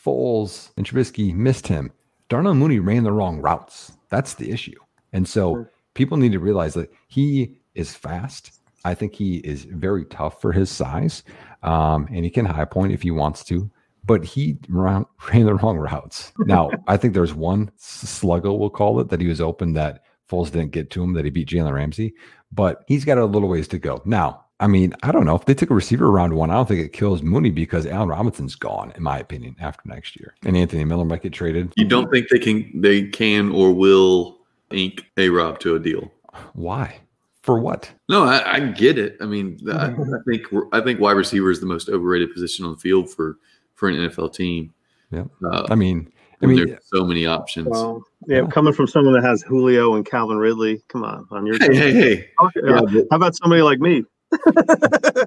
[0.04, 1.92] Foles and Trubisky missed him.
[2.28, 3.92] Darnell Mooney ran the wrong routes.
[4.08, 4.78] That's the issue.
[5.12, 8.55] And so people need to realize that he is fast.
[8.86, 11.24] I think he is very tough for his size,
[11.64, 13.68] um, and he can high point if he wants to.
[14.04, 16.32] But he ran, ran the wrong routes.
[16.38, 20.52] Now, I think there's one sluggo, we'll call it, that he was open that Foles
[20.52, 22.14] didn't get to him, that he beat Jalen Ramsey.
[22.52, 24.00] But he's got a little ways to go.
[24.04, 26.50] Now, I mean, I don't know if they took a receiver round one.
[26.50, 30.18] I don't think it kills Mooney because Allen Robinson's gone, in my opinion, after next
[30.18, 30.36] year.
[30.44, 31.72] And Anthony Miller might get traded.
[31.76, 34.38] You don't think they can they can or will
[34.70, 36.12] ink a Rob to a deal?
[36.54, 37.00] Why?
[37.46, 37.88] For what?
[38.08, 39.16] No, I, I get it.
[39.20, 39.94] I mean, I, I
[40.28, 43.38] think I think wide receiver is the most overrated position on the field for
[43.76, 44.74] for an NFL team.
[45.12, 45.26] Yeah.
[45.44, 47.68] Uh, I mean, I mean, there's so many options.
[47.68, 51.56] Well, yeah, coming from someone that has Julio and Calvin Ridley, come on, on your
[51.58, 51.76] hey, team.
[51.76, 52.30] hey, hey.
[52.42, 54.02] Okay, Yeah, uh, How about somebody like me?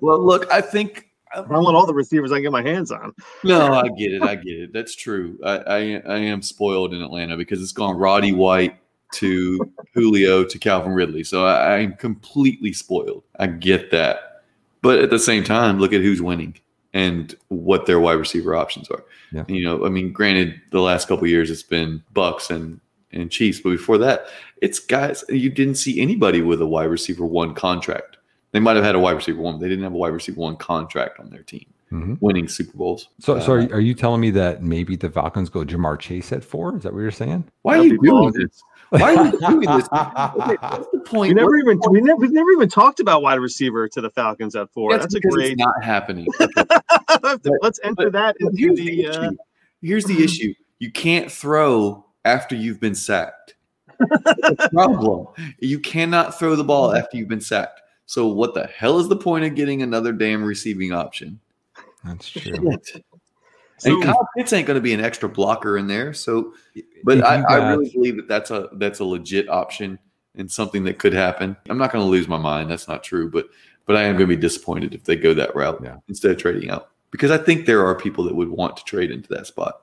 [0.02, 3.14] well, look, I think I want all the receivers I can get my hands on.
[3.46, 4.22] No, I get it.
[4.24, 4.74] I get it.
[4.74, 5.40] That's true.
[5.42, 8.78] I, I I am spoiled in Atlanta because it's gone Roddy White
[9.14, 9.60] to
[9.94, 11.24] Julio to Calvin Ridley.
[11.24, 13.24] So I, I'm completely spoiled.
[13.40, 14.44] I get that.
[14.82, 16.56] But at the same time, look at who's winning
[16.94, 19.04] and what their wide receiver options are.
[19.32, 19.44] Yeah.
[19.48, 22.80] You know, I mean, granted, the last couple of years it's been Bucks and
[23.12, 24.28] and Chiefs, but before that,
[24.62, 28.18] it's guys you didn't see anybody with a wide receiver one contract.
[28.52, 29.56] They might have had a wide receiver one.
[29.56, 32.18] but They didn't have a wide receiver one contract on their team, mhm.
[32.22, 33.10] winning Super Bowls.
[33.20, 36.32] so, so Uh, are, are you telling me that maybe the Falcons go Ja'Marr Chase
[36.32, 36.78] at four?
[36.78, 37.46] Is that what you're saying?
[37.64, 38.64] Why are you doing this?
[38.90, 39.88] Why are you doing this?
[39.94, 41.30] Okay, what's the point?
[41.30, 44.10] We never What- even we never, we've never even talked about wide receiver to the
[44.10, 44.92] Falcons at four.
[44.92, 45.52] That's, That's, a great.
[45.54, 46.28] it's not happening.
[47.62, 48.86] Let's enter that into here's the.
[48.86, 49.38] the Uh, issue.
[49.82, 50.54] Here's the issue.
[50.80, 53.56] You can't throw after you've been sacked.
[54.00, 55.28] The problem.
[55.60, 57.82] You cannot throw the ball after you've been sacked.
[58.06, 61.40] So what the hell is the point of getting another damn receiving option?
[62.04, 62.42] That's true.
[62.84, 63.04] Shit.
[63.80, 66.14] So- and Kyle Pitts ain't going to be an extra blocker in there.
[66.14, 66.54] So,
[67.04, 69.98] but I, you I really believe that that's a that's a legit option
[70.36, 71.56] and something that could happen.
[71.70, 72.70] I'm not going to lose my mind.
[72.70, 73.48] That's not true, but
[73.86, 75.96] but I am going to be disappointed if they go that route Yeah.
[76.08, 79.10] instead of trading out because I think there are people that would want to trade
[79.12, 79.82] into that spot.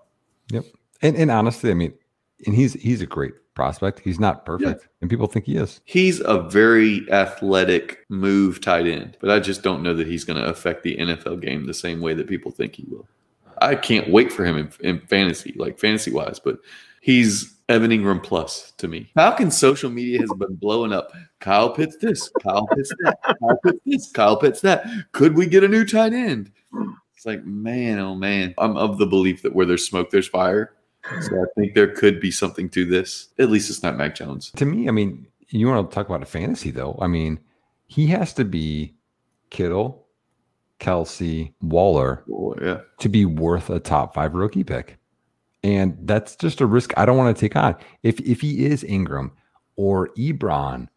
[0.51, 0.65] Yep,
[1.03, 1.93] and and honestly, I mean,
[2.47, 4.01] and he's he's a great prospect.
[4.01, 5.81] He's not perfect, and people think he is.
[5.87, 10.41] He's a very athletic move tight end, but I just don't know that he's going
[10.41, 13.09] to affect the NFL game the same way that people think he will.
[13.61, 16.59] I can't wait for him in, in fantasy, like fantasy wise, but
[17.01, 19.11] he's Evan Engram plus to me.
[19.14, 21.12] Falcons social media has been blowing up.
[21.40, 24.87] Kyle Pitts this, Kyle Pitts that, Kyle Pitts this, Kyle Pitts that.
[25.12, 26.53] Could we get a new tight end?
[27.14, 28.55] It's like, man, oh man.
[28.59, 30.75] I'm of the belief that where there's smoke, there's fire.
[31.21, 33.29] So I think there could be something to this.
[33.38, 34.51] At least it's not Mac Jones.
[34.57, 36.99] To me, I mean, you want to talk about a fantasy though.
[37.01, 37.40] I mean,
[37.87, 38.95] he has to be
[39.51, 40.06] Kittle,
[40.81, 42.81] Kelce, Waller Oh, yeah.
[43.01, 44.99] to be worth a top five rookie pick.
[45.62, 47.75] And that's just a risk I don't want to take on.
[48.03, 49.31] If if he is Engram
[49.77, 50.89] or Ebron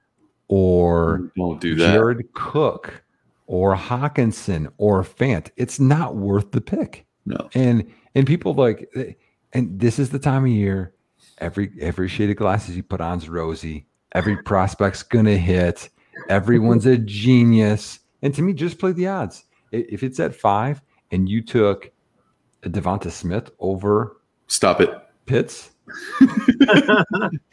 [0.48, 1.94] or Don't do that.
[1.94, 3.04] Jared Cook
[3.48, 7.06] or Hockenson or Fant, it's not worth the pick.
[7.26, 7.50] No.
[7.56, 9.18] And and people like
[9.54, 10.94] and this is the time of year
[11.39, 13.88] every every shade of glasses you put on's rosy.
[14.13, 15.89] Every prospect's gonna hit.
[16.30, 18.00] Everyone's a genius.
[18.22, 19.46] And to me, just play the odds.
[19.73, 21.91] I- If it's at five and you took
[22.63, 24.89] DeVonta Smith over Stop it.
[25.25, 25.69] Pitts,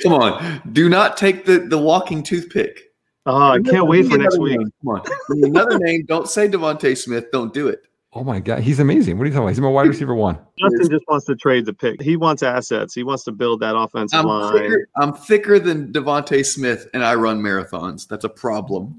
[0.03, 0.63] Come on.
[0.73, 2.81] Do not take the, the walking toothpick.
[3.27, 4.59] Oh, I can't wait for Give me next week.
[4.59, 4.73] name.
[4.83, 5.03] Come on.
[5.45, 6.05] Another name.
[6.07, 7.27] Don't say DeVonta Smith.
[7.33, 7.83] Don't do it.
[8.13, 9.19] oh my god, he's amazing.
[9.19, 9.49] What are you talking about?
[9.51, 10.39] He's my wide receiver one.
[10.59, 12.01] Justin just wants to trade the pick.
[12.01, 12.95] He wants assets.
[12.95, 14.53] He wants to build that offensive I'm line.
[14.55, 18.07] thicker, I'm thicker than DeVonta Smith, and I run marathons.
[18.09, 18.95] That's a problem.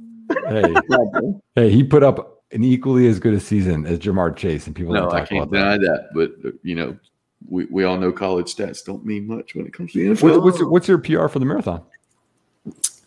[0.50, 1.42] Hey, Problem.
[1.56, 4.94] hey, he put up an equally as good a season as Ja'Marr Chase, and people
[4.94, 5.58] No, don't I can't about that.
[5.58, 6.10] deny that.
[6.14, 6.98] But uh, you know,
[7.50, 10.34] we, we all know college stats don't mean much when it comes to the What-
[10.36, 10.44] NFL.
[10.44, 11.84] what's your, what's your PR for the marathon?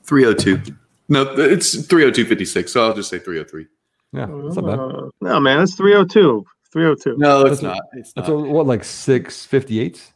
[0.04, 0.74] 302.
[1.08, 2.68] No, it's 302.56.
[2.68, 3.66] So I'll just say 303.
[4.12, 4.78] Yeah, that's not bad.
[4.78, 6.44] Uh, no, man, it's 302.
[6.72, 7.16] 302.
[7.18, 7.78] No, it's That's a- not.
[7.94, 8.34] It's That's not.
[8.34, 10.12] a, what like six fifty eight.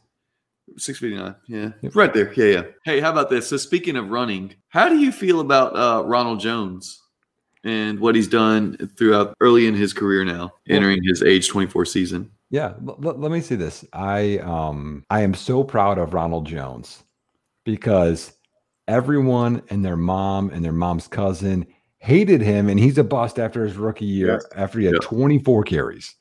[0.77, 1.35] 659.
[1.47, 1.71] Yeah.
[1.81, 1.95] Yep.
[1.95, 2.33] Right there.
[2.33, 2.63] Yeah, yeah.
[2.83, 3.47] Hey, how about this?
[3.47, 7.01] So speaking of running, how do you feel about uh, Ronald Jones
[7.65, 12.31] and what he's done throughout early in his career now, entering his age 24 season?
[12.51, 13.83] Yeah, l- l- let me say this.
[13.91, 17.03] I um I am so proud of Ronald Jones
[17.65, 18.33] because
[18.87, 21.65] everyone and their mom and their mom's cousin
[21.97, 24.45] hated him and he's a bust after his rookie year Yes.
[24.55, 25.01] after he had Yep.
[25.03, 26.15] 24 carries.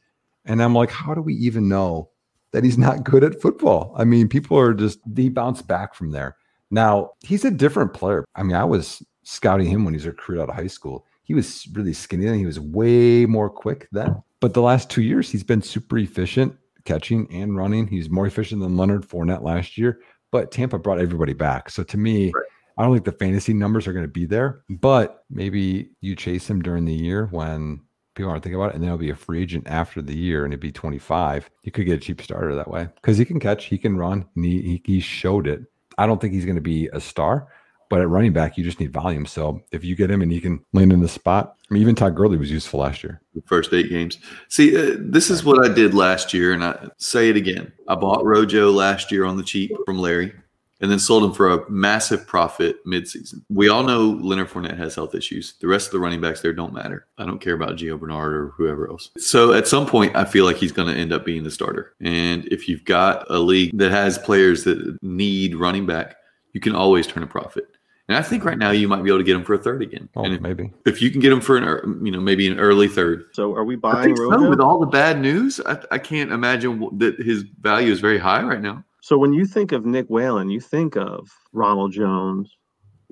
[0.47, 2.09] And I'm like, how do we even know
[2.53, 3.95] that he's not good at football?
[3.97, 6.37] I mean, people are just they bounce back from there.
[6.71, 8.25] Now, he's a different player.
[8.35, 11.07] I mean, I was scouting him when he was recruited out of high school.
[11.25, 12.39] He was really skinny then.
[12.39, 14.23] He was way more quick then.
[14.41, 17.87] But the last two years, he's been super efficient catching and running.
[17.87, 20.01] He's more efficient than Leonard Fournette last year.
[20.31, 21.71] But Tampa brought everybody back.
[21.71, 22.45] So to me, Right.
[22.77, 24.65] I don't think the fantasy numbers are going to be there.
[24.69, 27.81] But maybe you chase him during the year when
[28.15, 30.45] people aren't thinking about it, and then he'll be a free agent after the year
[30.45, 31.51] and it'd be 25.
[31.63, 34.27] You could get a cheap starter that way because he can catch, he can run,
[34.35, 35.63] and he, he, he showed it.
[35.99, 37.49] I don't think he's going to be a star,
[37.89, 39.27] but at running back, you just need volume.
[39.27, 41.95] So if you get him and he can land in the spot, I mean, even
[41.95, 43.21] Todd Gurley was useful last year.
[43.35, 44.19] The first eight games.
[44.49, 47.73] See, uh, this is what I did last year, and I say it again.
[47.89, 50.33] I bought Rojo last year on the cheap from Larry,
[50.81, 53.43] and then sold him for a massive profit midseason.
[53.49, 55.55] We all know Leonard Fournette has health issues.
[55.61, 57.07] The rest of the running backs there don't matter.
[57.17, 59.11] I don't care about Gio Bernard or whoever else.
[59.17, 61.95] So at some point, I feel like he's going to end up being the starter.
[62.01, 66.17] And if you've got a league that has players that need running back,
[66.53, 67.65] you can always turn a profit.
[68.09, 69.83] And I think right now you might be able to get him for a third
[69.83, 70.09] again.
[70.15, 70.71] Oh, and if, maybe.
[70.85, 73.65] if you can get him for an, you know, maybe an early third, So are
[73.65, 74.49] we I buying think so.
[74.49, 78.43] With all the bad news, I, I can't imagine that his value is very high
[78.43, 78.85] right now.
[79.01, 82.55] So when you think of Nick Whalen, you think of Ronald Jones,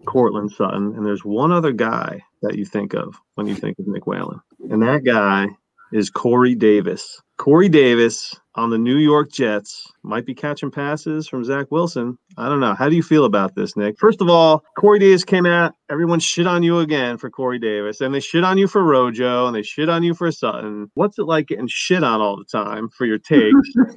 [0.04, 3.86] Courtland Sutton, and there's one other guy that you think of when you think of
[3.86, 4.40] Nick Whalen.
[4.70, 5.48] And that guy
[5.92, 7.20] is Corey Davis.
[7.38, 12.16] Corey Davis on the New York Jets might be catching passes from Zach Wilson.
[12.36, 12.74] I don't know.
[12.74, 13.98] How do you feel about this, Nick?
[13.98, 15.74] First of all, Corey Davis came out.
[15.90, 19.46] Everyone shit on you again for Corey Davis, and they shit on you for Rojo,
[19.46, 20.90] and they shit on you for Sutton.
[20.94, 23.56] What's it like getting shit on all the time for your takes?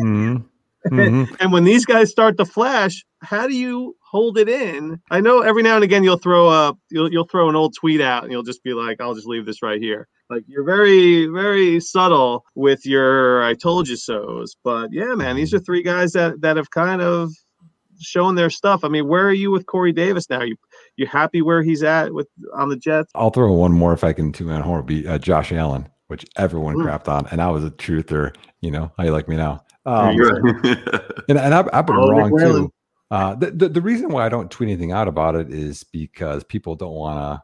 [0.00, 0.44] Mhm.
[0.90, 1.36] Mhm.
[1.40, 5.00] And when these guys start to flash, how do you hold it in?
[5.12, 8.00] I know every now and again you'll throw a you'll you'll throw an old tweet
[8.00, 10.08] out and you'll just be like, I'll just leave this right here.
[10.32, 14.56] Like you're very very subtle with your I told you so's.
[14.64, 17.30] But yeah, man, these are three guys that that have kind of
[18.00, 18.82] shown their stuff.
[18.82, 20.42] I mean, where are you with Corey Davis now?
[20.42, 20.56] You
[20.96, 23.10] you happy where he's at with on the Jets?
[23.14, 26.24] I'll throw one more if I can two man horn be uh, Josh Allen, which
[26.36, 26.86] everyone Mm.
[26.86, 28.34] crapped on, and I was a truther.
[28.62, 29.62] You know how you like me now.
[29.84, 30.16] Um,
[31.28, 32.72] and, and I've, I've been Oh, wrong too.
[33.10, 36.42] Uh, the, the the reason why I don't tweet anything out about it is because
[36.44, 37.42] people don't want to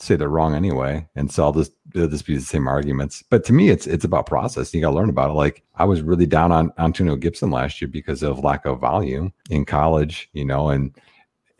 [0.00, 3.22] say they're wrong anyway, and so I'll just it'll just be the same arguments.
[3.28, 4.72] But to me, it's it's about process.
[4.72, 5.34] You got to learn about it.
[5.34, 9.32] Like I was really down on Antonio Gibson last year because of lack of volume
[9.50, 10.94] in college, you know, and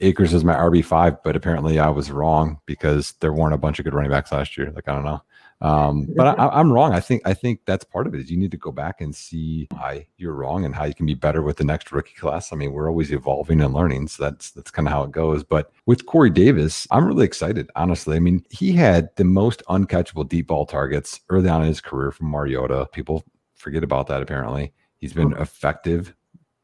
[0.00, 3.78] Akers is my RB five, but apparently I was wrong because there weren't a bunch
[3.78, 4.70] of good running backs last year.
[4.70, 5.22] Like I don't know.
[5.60, 6.92] Um, but I, I'm wrong.
[6.92, 8.20] I think I think that's part of it.
[8.20, 11.06] Is you need to go back and see why you're wrong and how you can
[11.06, 12.52] be better with the next rookie class.
[12.52, 15.42] I mean, we're always evolving and learning, so that's that's kind of how it goes.
[15.42, 17.70] But with Corey Davis, I'm really excited.
[17.74, 21.80] Honestly, I mean, he had the most uncatchable deep ball targets early on in his
[21.80, 22.88] career from Mariota.
[22.92, 23.24] People
[23.56, 24.22] forget about that.
[24.22, 26.14] Apparently, he's been effective.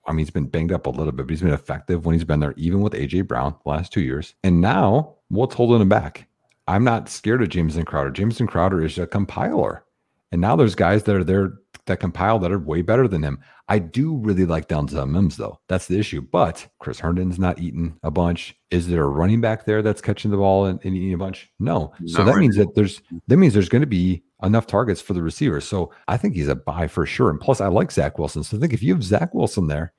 [0.07, 2.25] I mean, he's been banged up a little bit, but he's been effective when he's
[2.25, 4.35] been there, even with AJ Brown the last two years.
[4.45, 6.29] And now, what's holding him back?
[6.67, 8.11] I'm not scared of Jamison Crowder.
[8.11, 9.85] Jamison Crowder is a compiler.
[10.33, 11.53] And now there's guys that are there
[11.87, 13.39] that compile that are way better than him.
[13.69, 15.61] I do really like Denzel uh, Mims, though.
[15.69, 16.21] That's the issue.
[16.23, 18.57] But Chris Herndon's not eating a bunch.
[18.71, 21.51] Is there a running back there that's catching the ball and, and eating a bunch?
[21.59, 21.93] No.
[22.07, 25.01] So Not that right means that there's that means there's going to be enough targets
[25.01, 25.61] for the receiver.
[25.61, 27.31] So I think he's a buy for sure.
[27.31, 28.43] And plus, I like Zach Wilson.
[28.45, 29.93] So I think if you have Zach Wilson there,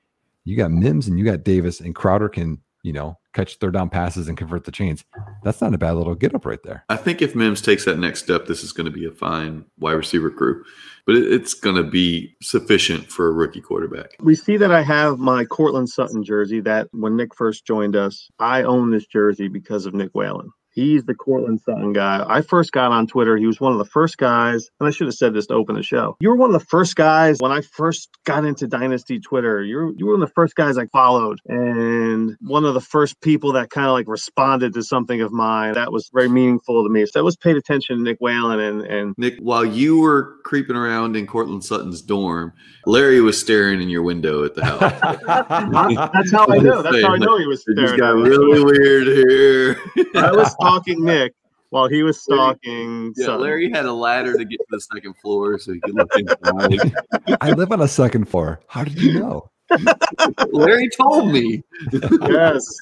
[0.43, 3.89] you got Mims and you got Davis, and Crowder can, you know, catch third down
[3.89, 5.03] passes and convert the chains.
[5.43, 6.85] That's not a bad little get up right there.
[6.87, 9.65] I think if Mims takes that next step, this is going to be a fine
[9.79, 10.63] wide receiver crew,
[11.07, 14.15] but it's going to be sufficient for a rookie quarterback.
[14.19, 18.29] We see that I have my Courtland Sutton jersey that when Nick first joined us,
[18.37, 20.51] I own this jersey because of Nick Whalen.
[20.75, 22.25] He's the Courtland Sutton guy.
[22.27, 23.37] I first got on Twitter.
[23.37, 25.75] He was one of the first guys, and I should have said this to open
[25.75, 26.17] the show.
[26.19, 29.63] You were one of the first guys when I first got into Dynasty Twitter.
[29.63, 32.81] You were, you were one of the first guys I followed, and one of the
[32.81, 35.75] first people that kind of like responded to something of mine.
[35.75, 37.05] That was very meaningful to me.
[37.05, 40.75] So I was paid attention to Nick Whalen, and and Nick, while you were creeping
[40.75, 42.51] around in Courtland Sutton's dorm,
[42.85, 44.79] Larry was staring in your window at the house.
[46.13, 46.81] that's how I know.
[46.81, 49.77] That's how I know he was It just staring got at really weird here.
[50.15, 51.33] I was stalking Nick
[51.69, 53.13] while he was stalking.
[53.15, 53.41] Yeah, Sutton.
[53.41, 56.93] Larry had a ladder to get to the second floor so he could look inside.
[57.41, 58.59] I live on a second floor.
[58.67, 59.49] How did you know?
[60.51, 61.63] Larry told me.
[61.91, 62.77] yes,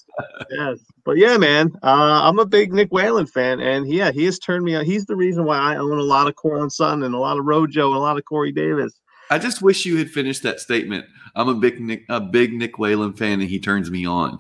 [0.52, 0.80] yes.
[1.06, 4.66] But yeah, man, uh, I'm a big Nick Whalen fan, and yeah, he has turned
[4.66, 4.86] me on.
[4.86, 7.46] He's the reason why I own a lot of Courtland Sutton and a lot of
[7.46, 8.94] Rojo and a lot of Corey Davis.
[9.30, 11.06] I just wish you had finished that statement.
[11.36, 14.40] I'm a big Nick, a big Nick Whalen fan, and he turns me on.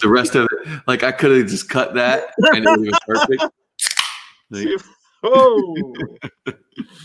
[0.00, 3.00] The rest of it, like I could have just cut that, and it would have
[3.06, 3.44] been perfect.
[4.52, 4.66] Like,
[5.22, 5.74] Oh,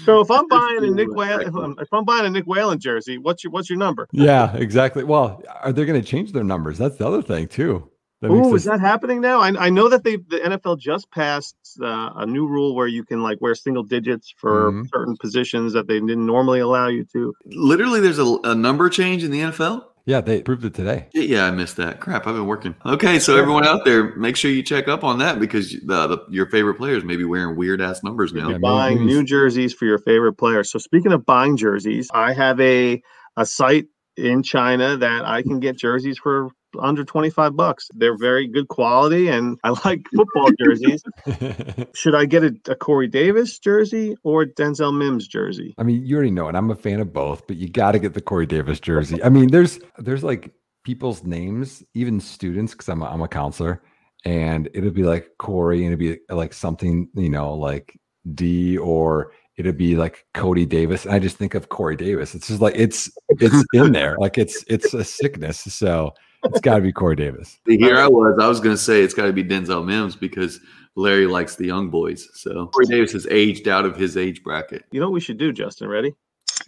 [0.06, 2.80] so if I'm buying a Nick Whalen, if I'm, if I'm buying a Nick Whalen
[2.80, 4.08] jersey, what's your what's your number?
[4.12, 5.04] Yeah, exactly.
[5.04, 6.78] Well, are they going to change their numbers?
[6.78, 7.90] That's the other thing too.
[8.28, 9.40] That makes Oh, is that happening now?
[9.40, 13.04] I, I know that they the NFL just passed uh, a new rule where you
[13.04, 14.88] can like wear single digits for Mhm.
[14.94, 17.34] certain positions that they didn't normally allow you to.
[17.46, 19.84] literally, there's a, a number change in the NFL.
[20.08, 21.08] yeah, they proved it today.
[21.14, 22.00] Yeah, yeah, I missed that.
[22.00, 22.76] Crap, I've been working.
[22.86, 26.18] Okay, so everyone out there, make sure you check up on that because the, the
[26.30, 28.50] your favorite players may be wearing weird ass numbers now.
[28.50, 30.72] Yeah, buying new jerseys for your favorite players.
[30.72, 33.02] So speaking of buying jerseys, I have a
[33.38, 37.90] a site in China that I can get jerseys for under 25 bucks.
[37.94, 41.04] They're very good quality and I like football jerseys.
[41.94, 45.76] Should I get a, a Corey Davis jersey or Denzel Mims jersey?
[45.78, 46.56] I mean, you already know it.
[46.56, 49.22] I'm a fan of both, but you got to get the Corey Davis jersey.
[49.24, 53.82] I mean, there's there's like people's names, even students, because I'm a, I'm a counselor,
[54.24, 58.00] and it'll be like Corey, and it'd be like something you know like
[58.34, 61.06] D or it'd be like Cody Davis.
[61.06, 62.36] And I just think of Corey Davis.
[62.36, 65.60] It's just like it's it's in there, like it's it's a sickness.
[65.60, 66.14] So
[66.46, 67.60] it's got to be Corey Davis.
[67.66, 68.38] Here I was.
[68.40, 70.60] I was going to say it's got to be Denzel Mims because
[70.96, 72.28] Larry likes the young boys.
[72.34, 74.84] So Corey Davis has aged out of his age bracket.
[74.92, 75.88] You know what we should do, Justin?
[75.88, 76.14] Ready?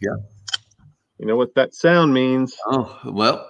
[0.01, 0.15] Yeah.
[1.17, 2.55] You know what that sound means?
[2.67, 3.49] Oh well,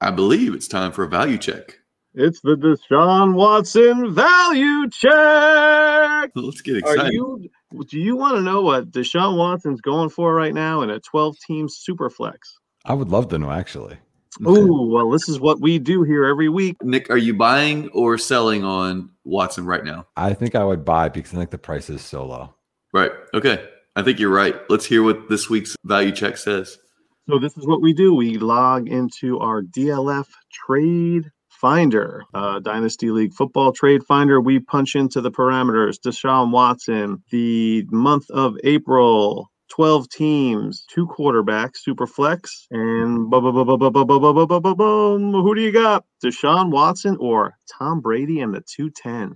[0.00, 1.76] I believe it's time for a value check.
[2.14, 6.30] It's the Deshaun Watson value check.
[6.34, 7.12] Let's get Are excited.
[7.12, 7.48] you?
[7.88, 11.68] Do you want to know what Deshaun Watson's going for right now in a 12-team
[11.68, 12.58] super flex?
[12.84, 13.96] I would love to know actually.
[14.44, 16.76] Oh, well, this is what we do here every week.
[16.82, 20.06] Nick, are you buying or selling on Watson right now?
[20.16, 22.54] I think I would buy because I think the price is so low.
[22.92, 23.12] Right.
[23.34, 23.68] Okay.
[23.96, 24.56] I think you're right.
[24.68, 26.78] Let's hear what this week's value check says.
[27.28, 28.14] So this is what we do.
[28.14, 34.40] We log into our DLF trade finder, uh, Dynasty League football trade finder.
[34.40, 35.98] We punch into the parameters.
[36.00, 39.50] Deshaun Watson, the month of April.
[39.70, 45.32] 12 teams, two quarterbacks, super flex, and boom.
[45.32, 46.04] Who do you got?
[46.22, 49.34] Deshaun Watson or Tom Brady and the 210?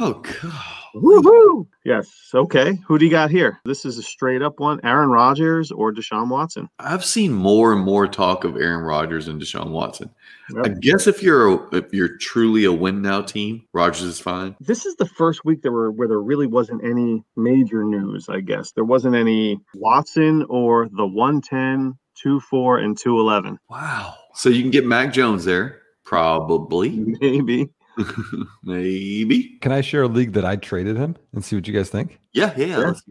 [0.00, 0.84] Oh God.
[0.94, 1.66] Woohoo!
[1.84, 2.30] Yes.
[2.34, 2.78] Okay.
[2.86, 3.60] Who do you got here?
[3.64, 6.68] This is a straight up one Aaron Rodgers or Deshaun Watson.
[6.78, 10.10] I've seen more and more talk of Aaron Rodgers and Deshaun Watson.
[10.54, 10.66] Yep.
[10.66, 14.56] I guess if you're a, if you're truly a win now team, Rodgers is fine.
[14.60, 18.40] This is the first week there were where there really wasn't any major news, I
[18.40, 18.72] guess.
[18.72, 23.58] There wasn't any Watson or the 110, 2 4, and 211.
[23.68, 24.14] Wow.
[24.34, 27.68] So you can get Mac Jones there, probably, Maybe.
[28.62, 29.58] maybe.
[29.60, 32.18] Can I share a league that I traded him and see what you guys think?
[32.32, 32.74] Yeah, yeah.
[32.76, 32.86] Sure.
[32.88, 33.02] let's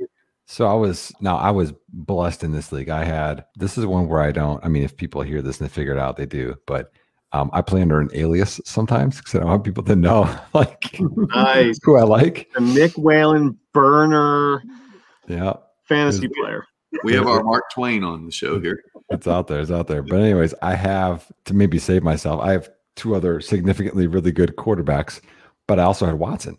[0.45, 2.89] So I was now I was blessed in this league.
[2.89, 4.63] I had this is one where I don't.
[4.63, 6.55] I mean, if people hear this and they figure it out, they do.
[6.67, 6.91] But
[7.31, 10.95] um, I play under an alias sometimes because I don't want people to know like
[10.99, 11.79] Nice.
[11.83, 12.49] who I like.
[12.53, 14.61] The Nick Whalen burner
[15.27, 15.53] Yeah,
[15.83, 16.65] fantasy Is- player.
[17.03, 18.83] We have our Mark Twain on the show here.
[19.09, 19.59] it's out there.
[19.61, 20.03] It's out there.
[20.03, 22.39] But anyways, I have to maybe save myself.
[22.39, 25.21] I have two other significantly really good quarterbacks,
[25.67, 26.57] but I also had Watson.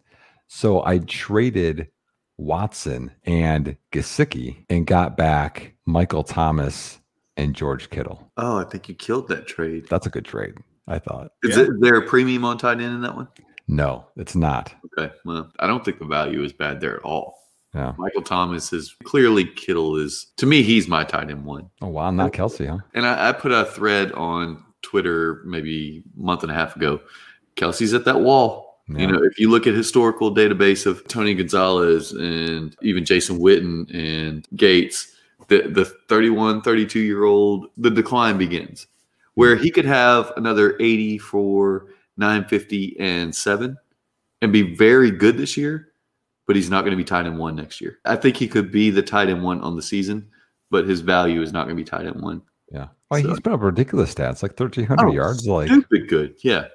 [0.49, 1.89] So I traded
[2.37, 6.99] Watson and Gesicki and got back Michael Thomas
[7.37, 8.31] and George Kittle.
[8.37, 9.87] Oh, I think you killed that trade.
[9.89, 10.55] That's a good trade,
[10.87, 11.31] I thought.
[11.43, 11.65] Is Yeah.
[11.65, 13.29] it- there a premium on tight end in that one?
[13.67, 14.75] No, it's not.
[14.99, 15.13] Okay.
[15.25, 17.39] Well, I don't think the value is bad there at all.
[17.75, 17.93] Yeah.
[17.99, 21.71] Michael Thomas is clearly Kittle is to me, he's my tight end one.
[21.83, 22.79] Oh wow, not Kelce, huh?
[22.95, 27.01] And I, I put a thread on Twitter maybe a month and a half ago.
[27.57, 28.83] Kelce's at that wall.
[28.89, 28.99] Yeah.
[28.99, 33.93] You know, if you look at historical database of Tony Gonzalez and even Jason Witten
[33.95, 35.17] and Gates,
[35.49, 38.87] the, the 31, 32 year old, the decline begins
[39.35, 43.77] where he could have another 80 for 950 and seven
[44.43, 45.89] and be very good this year,
[46.47, 47.99] but he's not going to be tied in one next year.
[48.05, 50.29] I think he could be the tight end one on the season,
[50.71, 52.43] but his value is not going to be tight end one.
[52.75, 52.89] Yeah.
[53.11, 55.47] Oh, So- he's put up ridiculous stats, like thirteen hundred Oh, yards.
[55.47, 56.35] Like stupid good.
[56.43, 56.67] Yeah.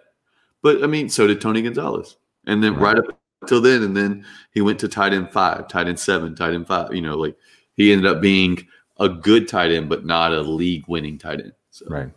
[0.63, 2.17] But I mean, so did Tony Gonzalez.
[2.47, 2.95] And then Right.
[2.95, 6.35] right up until then, and then he went to tight end five, tight end seven,
[6.35, 6.93] tight end five.
[6.93, 7.35] You know, like
[7.73, 8.65] he ended up being
[8.99, 11.53] a good tight end, but not a league winning tight end.
[11.71, 12.09] So right.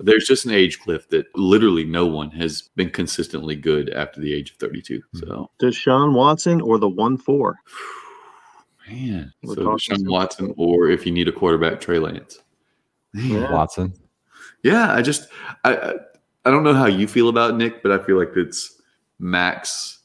[0.00, 4.32] there's just an age cliff that literally no one has been consistently good after the
[4.34, 5.00] age of 32.
[5.12, 5.18] Hmm.
[5.18, 7.56] So, Deshaun Watson or the one four?
[8.88, 12.40] man, We're so talking Deshaun Watson, or if you need a quarterback, Trey Lance.
[13.14, 13.50] Yeah.
[13.52, 13.92] Watson.
[14.62, 15.28] Yeah, I just
[15.64, 15.94] I
[16.44, 18.80] I, don't know how you feel about Nick, but I feel like it's
[19.18, 20.00] max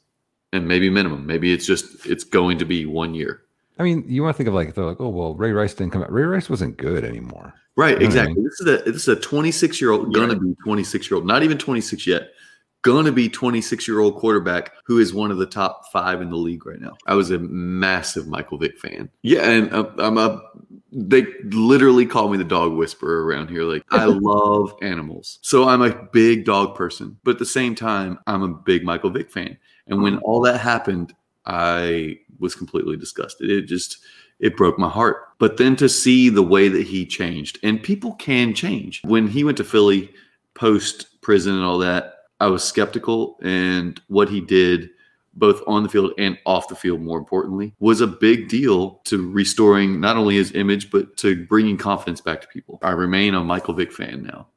[0.51, 1.26] and maybe minimum.
[1.26, 3.41] Maybe it's just it's going to be one year.
[3.80, 5.93] I mean, you want to think of like they're like, oh well, Ray Rice didn't
[5.93, 6.12] come out.
[6.12, 7.54] Ray Rice wasn't good anymore.
[7.76, 8.43] Right, You know what I exactly.
[8.43, 11.43] This is a this is a 26 year old gonna be 26 year old, not
[11.43, 12.30] even 26 yet.
[12.84, 16.36] Gonna be 26 year old quarterback who is one of the top five in the
[16.36, 16.95] league right now.
[17.07, 19.09] I was a massive Michael Vick fan.
[19.21, 20.41] Yeah, and uh, I'm a.
[20.91, 23.63] They literally call me the dog whisperer around here.
[23.63, 27.17] Like I love animals, so I'm a big dog person.
[27.23, 29.57] But at the same time, I'm a big Michael Vick fan.
[29.88, 31.13] And when all that happened,
[31.45, 33.49] I was completely disgusted.
[33.49, 33.99] It just
[34.39, 35.29] it broke my heart.
[35.39, 39.01] But then to see the way that he changed, and people can change.
[39.05, 40.13] When he went to Philly
[40.53, 42.12] post prison and all that,
[42.43, 43.39] I was skeptical.
[43.41, 44.89] And what he did,
[45.33, 49.31] both on the field and off the field, more importantly, was a big deal to
[49.31, 52.79] restoring not only his image, but to bringing confidence back to people.
[52.81, 54.47] I remain a Michael Vick fan now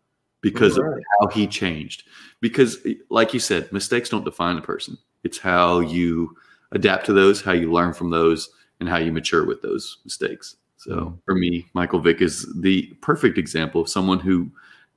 [0.40, 0.84] because of
[1.20, 2.02] how he changed.
[2.40, 6.36] Because, like you said, mistakes don't define a person, it's how you
[6.72, 10.56] adapt to those, how you learn from those, and how you mature with those mistakes.
[10.76, 11.18] So Mhm.
[11.24, 14.50] for me, Michael Vick is the perfect example of someone who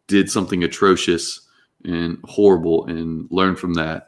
[0.08, 1.42] did something atrocious
[1.86, 4.08] and horrible and learned from that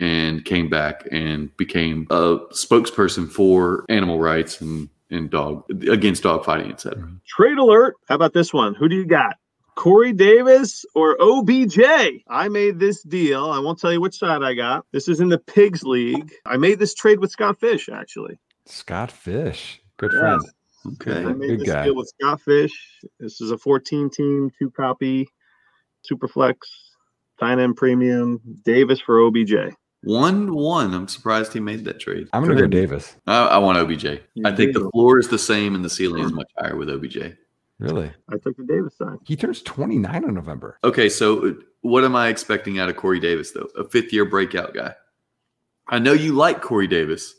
[0.00, 6.44] and came back and became a spokesperson for animal rights and, and dog against dog
[6.44, 7.08] fighting, etc.
[7.26, 7.94] Trade alert.
[8.08, 8.74] How about this one?
[8.74, 9.36] Who do you got?
[9.76, 11.78] Corey Davis or OBJ?
[12.28, 13.50] I made this deal.
[13.50, 14.86] I won't tell you which side I got.
[14.92, 16.32] This is in the Pigs League.
[16.46, 18.38] I made this trade with Scott Fish, actually.
[18.66, 20.18] Scott Fish, good Yeah.
[20.20, 20.42] friend.
[21.00, 21.24] Okay.
[21.24, 21.84] I made good this guy.
[21.86, 22.72] deal with Scott Fish.
[23.18, 25.28] This is a 14 team, two copy,
[26.10, 26.54] Superflex, Fine
[27.44, 29.74] End Premium, Davis for OBJ.
[30.02, 30.92] One one.
[30.92, 32.28] I'm surprised he made that trade.
[32.32, 33.16] I'm gonna go Davis.
[33.26, 34.20] I, I want OBJ.
[34.34, 36.90] You I think the floor is the same and the ceiling is much higher with
[36.90, 37.36] OBJ.
[37.78, 38.12] Really?
[38.28, 39.18] I took the Davis side.
[39.24, 40.78] He turns 29 in November.
[40.84, 43.68] Okay, so uh, what am I expecting out of Corey Davis though?
[43.76, 44.94] A fifth year breakout guy.
[45.88, 47.34] I know you like Corey Davis,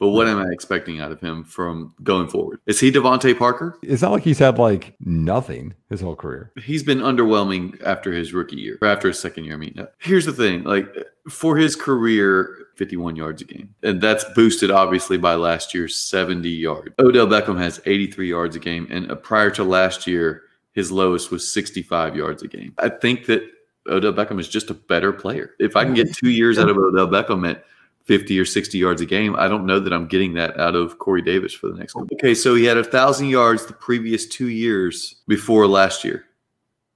[0.00, 2.58] but what am I expecting out of him from going forward?
[2.64, 3.78] Is he DeVante Parker?
[3.82, 6.50] It's not like he's had like nothing his whole career.
[6.56, 9.54] He's been underwhelming after his rookie year, or after his second year.
[9.54, 10.88] I mean, here's the thing: like
[11.28, 16.48] for his career, 51 yards a game, and that's boosted obviously by last year's 70
[16.48, 16.94] yards.
[16.98, 21.30] Odell Beckham has 83 yards a game, and uh, prior to last year, his lowest
[21.30, 22.72] was 65 yards a game.
[22.78, 23.42] I think that
[23.86, 25.54] Odell Beckham is just a better player.
[25.58, 27.64] If I can get two years out of Odell Beckham at
[28.10, 30.98] 50 or 60 yards a game, I don't know that I'm getting that out of
[30.98, 32.08] Corey Davis for the next one.
[32.14, 36.24] Okay, so he had a thousand yards the previous two years before last year.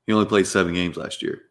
[0.09, 1.43] He only played seven games last year,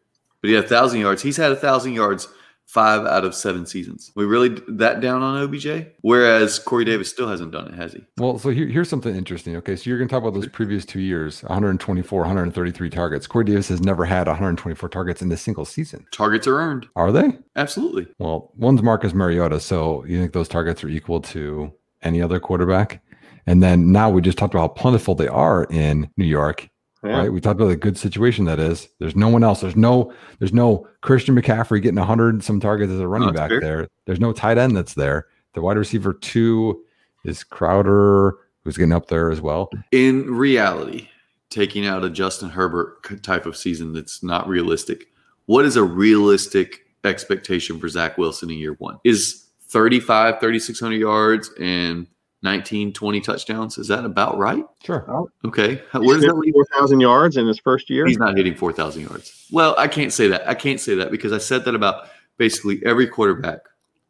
[0.42, 1.22] but he had a thousand yards.
[1.22, 2.28] He's had a thousand yards
[2.74, 4.10] five out of seven seasons.
[4.16, 8.04] We really that down on OBJ, whereas Corey Davis still hasn't done it, has he?
[8.18, 9.54] Well, so here, here's something interesting.
[9.56, 13.26] Okay, so you're going to talk about those previous two years 124, 133 targets.
[13.28, 16.04] Corey Davis has never had 124 targets in a single season.
[16.10, 17.38] Targets are earned, Are they?
[17.56, 18.08] absolutely.
[18.18, 19.60] Well, one's Marcus Mariota.
[19.60, 21.72] So you think those targets are equal to
[22.02, 23.02] any other quarterback?
[23.46, 26.68] And then now we just talked about how plentiful they are in New York,
[27.04, 27.18] Yeah.
[27.18, 27.32] right?
[27.32, 28.88] We talked about the good situation that is.
[28.98, 29.60] There's no one else.
[29.60, 33.50] There's no there's no Christian McCaffrey getting 100 some targets as a running that's back
[33.50, 33.60] fair.
[33.60, 33.88] there.
[34.06, 35.26] There's no tight end that's there.
[35.52, 36.82] The wide receiver two
[37.24, 39.70] is Crowder, who's getting up there as well.
[39.92, 41.08] In reality,
[41.50, 45.06] taking out a Justin Herbert type of season that's not realistic,
[45.46, 48.98] what is a realistic expectation for Zach Wilson in year one?
[49.04, 52.06] Is 35, 3,600 yards and
[52.44, 53.78] 19, 20 touchdowns.
[53.78, 54.62] Is that about right?
[54.84, 55.28] Sure.
[55.46, 55.82] Okay.
[55.92, 56.52] Where does that leave?
[56.52, 58.06] Four thousand yards in his first year.
[58.06, 59.46] He's not hitting 4,000 yards.
[59.50, 60.46] Well, I can't say that.
[60.46, 63.60] I can't say that because I said that about basically every quarterback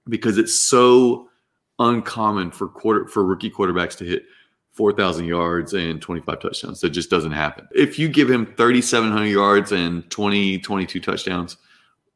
[0.09, 1.30] because it's so
[1.78, 4.24] uncommon for quarter for rookie quarterbacks to hit
[4.72, 6.80] 4,000 yards and 25 touchdowns.
[6.80, 7.68] That just doesn't happen.
[7.72, 11.57] If you give him 3,700 yards and 20, 22 touchdowns,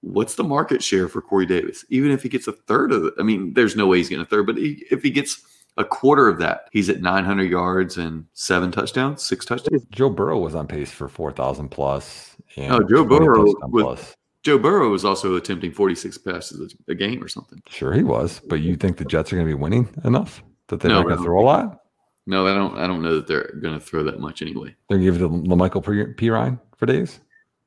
[0.00, 1.84] what's the market share for Corey Davis?
[1.90, 4.22] Even if he gets a third of it, I mean, there's no way he's getting
[4.22, 5.40] a third, but he, if he gets
[5.78, 9.84] a quarter of that, he's at 900 yards and seven touchdowns, six touchdowns.
[9.90, 12.36] Joe Burrow was on pace for 4,000 plus.
[12.56, 14.14] And Oh, Joe Burrow was- plus.
[14.44, 17.60] Joe Burrow was also attempting 46 passes a a game or something.
[17.68, 18.40] Sure, he was.
[18.48, 21.06] But you think the Jets are going to be winning enough that they're No, not
[21.06, 21.80] going to throw a lot?
[22.26, 22.78] No, I don't.
[22.78, 24.74] I don't know that they're going to throw that much anyway.
[24.88, 26.12] They're going to give it to LaMichael P.
[26.14, 26.30] P.
[26.30, 27.20] Ryan for days?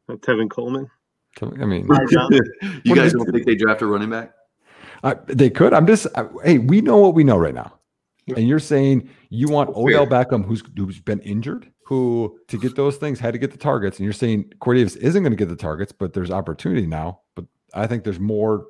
[0.07, 0.87] Uh, Tevin Coleman.
[1.41, 1.87] I mean,
[2.83, 4.33] you guys don't think they draft a running back?
[5.03, 5.73] I, they could.
[5.73, 7.73] I'm just, I, hey, we know what we know right now.
[8.37, 12.97] And you're saying you want Odell Beckham, who's who's been injured, who to get those
[12.97, 13.97] things had to get the targets.
[13.97, 17.21] And you're saying Corey Davis isn't going to get the targets, but there's opportunity now.
[17.35, 18.65] But I think there's more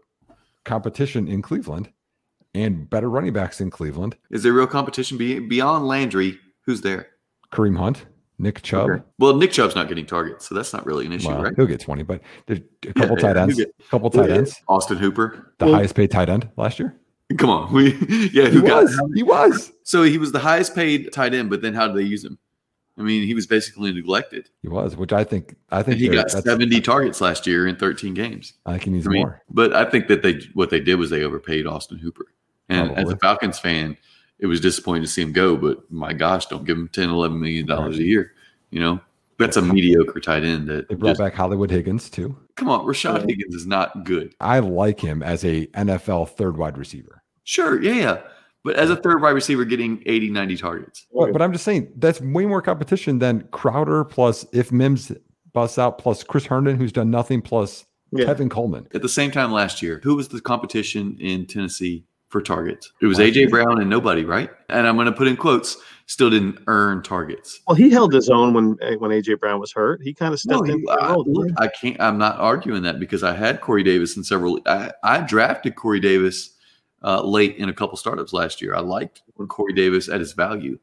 [0.65, 1.91] competition in Cleveland
[2.53, 4.15] and better running backs in Cleveland.
[4.29, 6.39] Is there real competition beyond Landry?
[6.65, 7.07] Who's there?
[7.51, 8.05] Kareem Hunt,
[8.37, 8.89] Nick Chubb.
[8.89, 9.03] Okay.
[9.19, 11.53] Well, Nick Chubb's not getting targets, so that's not really an issue, Well, right?
[11.55, 14.61] he'll get 20, but there's a couple yeah, tight ends, get- couple tight ends.
[14.67, 15.53] Austin Hooper.
[15.59, 16.95] The Well- highest paid tight end last year.
[17.37, 17.93] Come on, we
[18.33, 18.47] yeah.
[18.47, 18.83] He Who got?
[18.83, 19.01] was.
[19.15, 19.71] He was.
[19.83, 22.37] So he was the highest paid tight end, but then how did they use him?
[22.97, 24.49] I mean, he was basically neglected.
[24.61, 27.75] He was, which I think I think And he got 70 targets last year in
[27.77, 28.53] 13 games.
[28.65, 29.41] I can use I mean, more.
[29.49, 32.25] but I think that they what they did was they overpaid Austin Hooper.
[32.69, 33.97] And as a Falcons fan,
[34.39, 35.57] it was disappointing to see him go.
[35.57, 38.33] But my gosh, don't give him 10, 11 million dollars a year.
[38.69, 39.01] You know,
[39.37, 40.67] that's a mediocre tight end.
[40.67, 42.35] That They brought just, back Hollywood Higgins too.
[42.55, 44.35] come on, Rashard Higgins is not good.
[44.39, 47.20] I like him as a NFL third wide receiver.
[47.43, 48.21] Sure, yeah, yeah.
[48.63, 51.07] But as a third wide receiver, getting 80, 90 targets.
[51.13, 55.11] But, but I'm just saying that's way more competition than Crowder plus if Mims
[55.53, 58.25] busts out plus Chris Herndon, who's done nothing, plus Yeah.
[58.25, 58.87] Tevin Coleman.
[58.93, 62.91] At the same time last year, who was the competition in Tennessee for targets?
[63.01, 63.49] It was AJ.
[63.49, 64.49] Brown and nobody, right?
[64.69, 65.75] And I'm going to put in quotes,
[66.05, 67.61] still didn't earn targets.
[67.67, 70.01] Well, he held his own when eh, when AJ Brown was hurt.
[70.03, 70.79] He kind of stepped No, in.
[70.81, 71.99] he- I, look, I can't.
[71.99, 74.59] I'm not arguing that because I had Corey Davis in several.
[74.67, 76.51] I, I drafted Corey Davis
[77.03, 78.75] uh, late in a couple startups last year.
[78.75, 80.79] I liked Corey Davis at his value,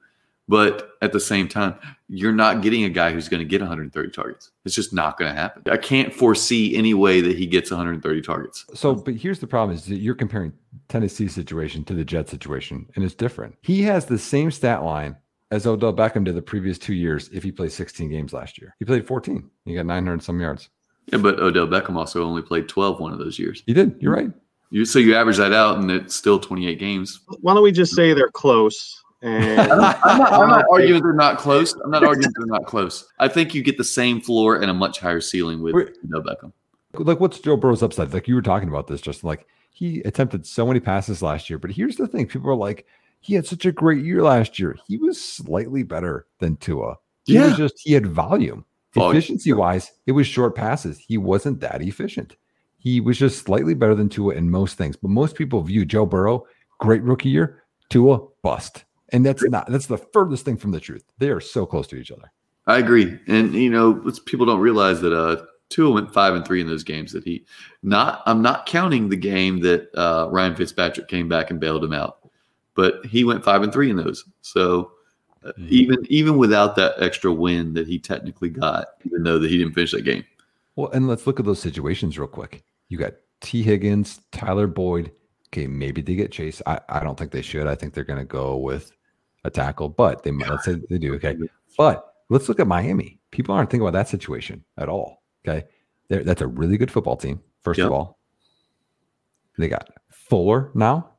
[0.48, 1.76] but at the same time,
[2.08, 4.50] you're not getting a guy who's going to get 130 targets.
[4.64, 5.62] It's just not going to happen.
[5.70, 8.64] I can't foresee any way that he gets 130 targets.
[8.74, 10.52] So, but here's the problem: is that you're comparing
[10.88, 13.56] Tennessee's situation to the Jets situation, and it's different.
[13.62, 15.16] He has the same stat line
[15.50, 18.74] as Odell Beckham did the previous two years if he played 16 games last year.
[18.78, 19.48] He played 14.
[19.64, 20.68] He got 900 some yards.
[21.06, 23.62] Yeah, but Odell Beckham also only played 12 one of those years.
[23.66, 23.96] He did.
[23.98, 24.30] You're right.
[24.70, 27.20] You so you average that out, and it's still 28 games.
[27.40, 29.02] Why don't we just say they're close?
[29.22, 31.72] And I'm not, I'm not, I'm not arguing they're not close.
[31.74, 33.06] I'm not arguing they're not close.
[33.18, 35.96] I think you get the same floor and a much higher ceiling with Wait.
[36.04, 36.52] Odell Beckham.
[36.94, 38.12] like what's Joe Burrow's upside?
[38.12, 41.58] Like you were talking about this, just like he attempted so many passes last year.
[41.58, 42.86] But here's the thing: people are like,
[43.20, 44.76] he had such a great year last year.
[44.86, 46.96] He was slightly better than Tua.
[47.24, 47.46] He Yeah.
[47.46, 48.64] was just he had volume.
[48.94, 49.16] Volume.
[49.16, 50.98] Efficiency wise, it was short passes.
[50.98, 52.36] He wasn't that efficient.
[52.88, 54.96] He was just slightly better than Tua in most things.
[54.96, 56.46] But most people view Joe Burrow,
[56.78, 58.84] great rookie year, Tua bust.
[59.10, 61.04] And that's not that's the furthest thing from the truth.
[61.18, 62.32] They are so close to each other.
[62.66, 63.94] I agree, and you know,
[64.26, 67.12] people don't realize that uh, Tua went five and three in those games.
[67.12, 67.44] That he
[67.82, 68.22] not.
[68.26, 72.18] I'm not counting the game that uh, Ryan Fitzpatrick came back and bailed him out,
[72.74, 74.24] but he went five and three in those.
[74.42, 74.92] So.
[75.44, 75.68] uh, Mhm.
[75.70, 79.72] Even even without that extra win that he technically got, even though that he didn't
[79.72, 80.24] finish that game,
[80.74, 82.64] Well, and let's look at those situations real quick.
[82.88, 83.62] You got T.
[83.62, 85.12] Higgins, Tyler Boyd.
[85.48, 86.60] Okay, maybe they get Chase.
[86.66, 87.66] I, I don't think they should.
[87.66, 88.92] I think they're going to go with
[89.44, 90.50] a tackle, but they might.
[90.50, 91.14] Let's say they do.
[91.14, 91.36] Okay,
[91.76, 93.18] but let's look at Miami.
[93.30, 95.22] People aren't thinking about that situation at all.
[95.46, 95.66] Okay,
[96.08, 97.40] They're, that's a really good football team.
[97.62, 97.86] First Yep.
[97.86, 98.18] of all,
[99.56, 101.10] they got Fuller now,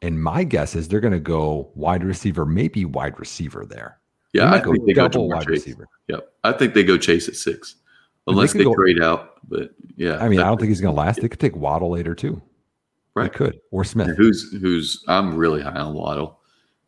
[0.00, 3.98] and my guess is they're going to go wide receiver, maybe wide receiver there.
[4.32, 5.48] Yeah, I think they go double wide Chase.
[5.66, 5.88] receiver.
[6.08, 7.76] Yep, I think they go Chase at six,
[8.26, 9.34] But they unless could they, go- trade out.
[9.48, 11.20] But yeah, I mean, I don't think he's going to last.
[11.20, 12.40] They could take Waddle later too.
[13.14, 13.30] Right.
[13.30, 14.16] They could or Smith.
[14.16, 16.38] Who's who's I'm really high on Waddle.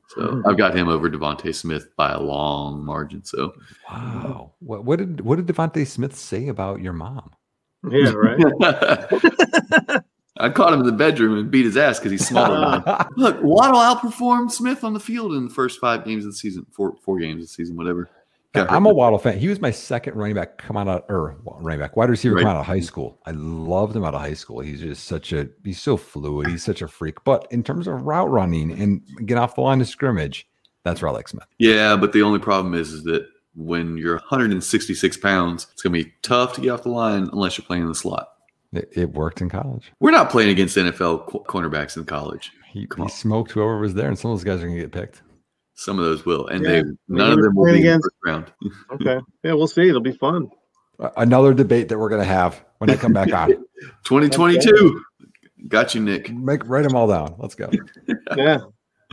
[0.09, 0.47] So Mm-hmm.
[0.49, 3.25] I've got him over DeVonta Smith by a long margin.
[3.25, 3.53] So
[3.91, 4.53] Wow.
[4.61, 7.33] What, what did what did DeVonta Smith say about your mom?
[7.91, 8.39] yeah, right.
[10.39, 13.07] I caught him in the bedroom and beat his ass because he's smaller than him.
[13.17, 16.67] Look, Waddle outperformed Smith on the field in the first five games of the season,
[16.73, 18.09] four four games of the season, whatever.
[18.55, 18.95] Got I'm a.
[18.95, 19.39] Waddle fan.
[19.39, 22.43] He was my second running back come out of or running back wide receiver Right.
[22.43, 22.85] come out of high mm-hmm.
[22.85, 23.19] school.
[23.27, 24.61] I loved him out of high school.
[24.61, 26.47] He's just such a he's so fluid.
[26.47, 27.25] He's such a freak.
[27.25, 30.49] But in terms of route running and get off the line of scrimmage,
[30.85, 31.47] that's I Smith.
[31.59, 33.27] Yeah, but the only problem is, is that
[33.57, 37.65] when you're 166 pounds, it's to be tough to get off the line unless you're
[37.67, 38.29] playing in the slot.
[38.73, 39.93] It, it worked in college.
[40.01, 42.53] We're not playing against NFL qu- cornerbacks in college.
[42.69, 45.23] He, he smoked whoever was there, and some of those guys are gonna get picked.
[45.75, 47.99] Some of those will, and Yeah, they we none of them will playing be in
[47.99, 48.53] the against- first round.
[48.93, 49.21] Okay.
[49.43, 49.89] Yeah, we'll see.
[49.89, 50.49] It'll be fun.
[51.17, 53.49] Another debate that we're gonna have when I come back on.
[54.05, 55.03] 2022.
[55.67, 56.31] Got you, Nick.
[56.33, 57.35] Make write them all down.
[57.39, 57.71] Let's go.
[58.37, 58.59] Yeah.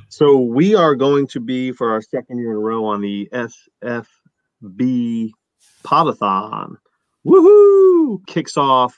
[0.09, 3.29] So we are going to be for our second year in a row on the
[3.33, 5.31] SFB
[5.83, 6.75] Podathon.
[7.25, 8.25] Woohoo!
[8.27, 8.97] Kicks off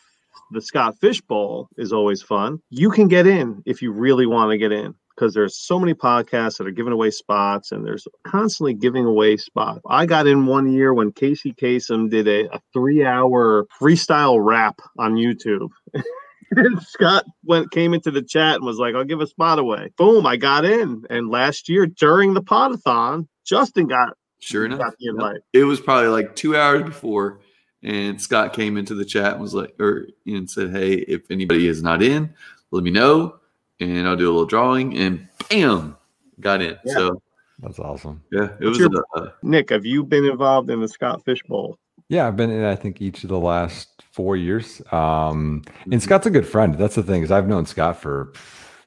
[0.52, 2.60] the Scott Fish Bowl is always fun.
[2.70, 5.94] You can get in if you really want to get in because there's so many
[5.94, 9.82] podcasts that are giving away spots and there's constantly giving away spots.
[9.90, 14.80] I got in one year when Casey Kasem did a, a three hour freestyle rap
[14.98, 15.70] on YouTube.
[16.52, 19.92] and Scott went came into the chat and was like, I'll give a spot away.
[19.98, 21.04] Boom, I got in.
[21.10, 25.42] And last year during the podathon, Justin got, Sure enough, got the invite.
[25.54, 27.40] it was probably like two hours before,
[27.82, 31.66] and Scott came into the chat and was like, or and said, "Hey, if anybody
[31.66, 32.34] is not in,
[32.72, 33.36] let me know,
[33.80, 35.98] and I'll do a little drawing." And bam,
[36.40, 36.78] got in.
[36.86, 36.94] Yeah.
[36.96, 37.22] So
[37.60, 38.22] That's awesome.
[38.32, 38.80] yeah, it What's was.
[38.80, 41.78] your- a, a- Nick, have you been involved in the Scott Fish Bowl?
[42.10, 44.82] Yeah, I've been in I think each of the last four years.
[44.92, 46.02] Um, and Mhm.
[46.02, 46.76] Scott's a good friend.
[46.76, 48.34] That's the thing is I've known Scott for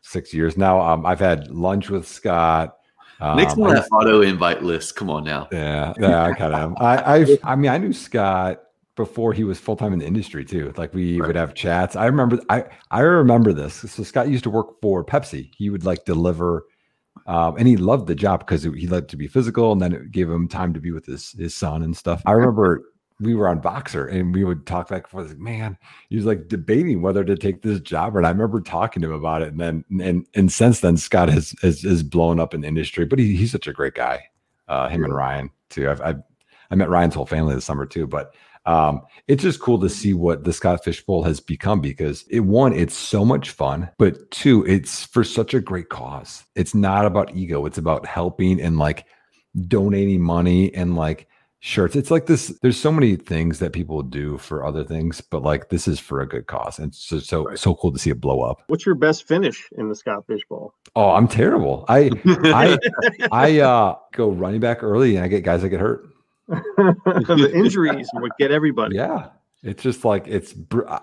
[0.03, 0.80] six years now.
[0.80, 2.76] Um, I've had lunch with Scott.
[3.18, 4.95] Um, Nick's on I that auto invite list.
[4.95, 5.49] Come on now.
[5.51, 6.76] Yeah, yeah, I kind of am.
[6.78, 8.61] I, I, I mean, I knew Scott
[8.97, 10.73] before he was full time in the industry too.
[10.77, 11.27] Like we Right.
[11.29, 11.95] would have chats.
[11.97, 13.75] I remember, I, I remember this.
[13.75, 15.51] So Scott used to work for Pepsi.
[15.57, 16.65] He would like deliver,
[17.27, 20.11] um, and he loved the job because he loved to be physical, and then it
[20.13, 22.23] gave him time to be with his his son and stuff.
[22.27, 22.83] I remember.
[23.19, 25.29] We were on Voxer and we would talk back and forth.
[25.29, 25.79] Like, man,
[26.11, 29.15] he was like debating whether to take this job, and I remember talking to him
[29.15, 29.49] about it.
[29.49, 33.07] And then, and and since then, Scott has has, has blown up in the industry.
[33.07, 34.23] But he, he's such a great guy
[34.69, 35.89] uh, him and Ryan too.
[35.89, 36.23] I've, I've
[36.71, 38.35] I met Ryan's whole family this summer too, but
[38.67, 42.41] um, it's just cool to see what the Scott Fish Bowl has become because it
[42.41, 46.45] one, it's so much fun, but two, it's for such a great cause.
[46.55, 49.07] It's not about ego; it's about helping and like
[49.69, 51.29] donating money and like
[51.61, 51.97] shirts.
[51.97, 52.49] It's like this.
[52.62, 56.21] There's so many things that people do for other things, but like this is for
[56.21, 57.59] a good cause, and so so Right.
[57.59, 58.62] so cool to see it blow up.
[58.67, 60.75] What's your best finish in the Scott Fish Bowl?
[60.95, 61.85] Oh, I'm terrible.
[61.89, 62.79] I I
[63.33, 66.09] I uh go running back early and I get guys that get hurt.
[66.49, 68.97] The injuries would get everybody.
[68.97, 69.29] Yeah.
[69.63, 70.55] It's just like it's.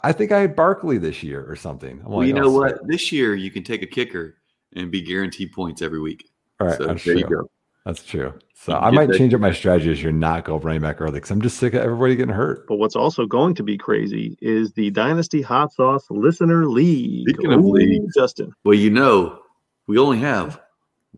[0.03, 2.01] I think I had Barkley this year or something.
[2.05, 2.77] I'm well, you know sick.
[2.77, 2.87] what?
[2.87, 4.37] This year you can take a kicker
[4.75, 6.29] and be guaranteed points every week.
[6.59, 7.21] All right, so that's there true.
[7.21, 7.49] you go.
[7.85, 8.33] That's true.
[8.53, 11.01] So You I might that- change up my strategy this year, not go running back
[11.01, 12.65] early because I'm just sick of everybody getting hurt.
[12.67, 17.27] But what's also going to be crazy is the Dynasty Hot Sauce Listener League.
[17.27, 18.13] Speaking of Ooh, leagues.
[18.15, 18.53] Justin.
[18.63, 19.39] Well, you know,
[19.87, 20.61] we only have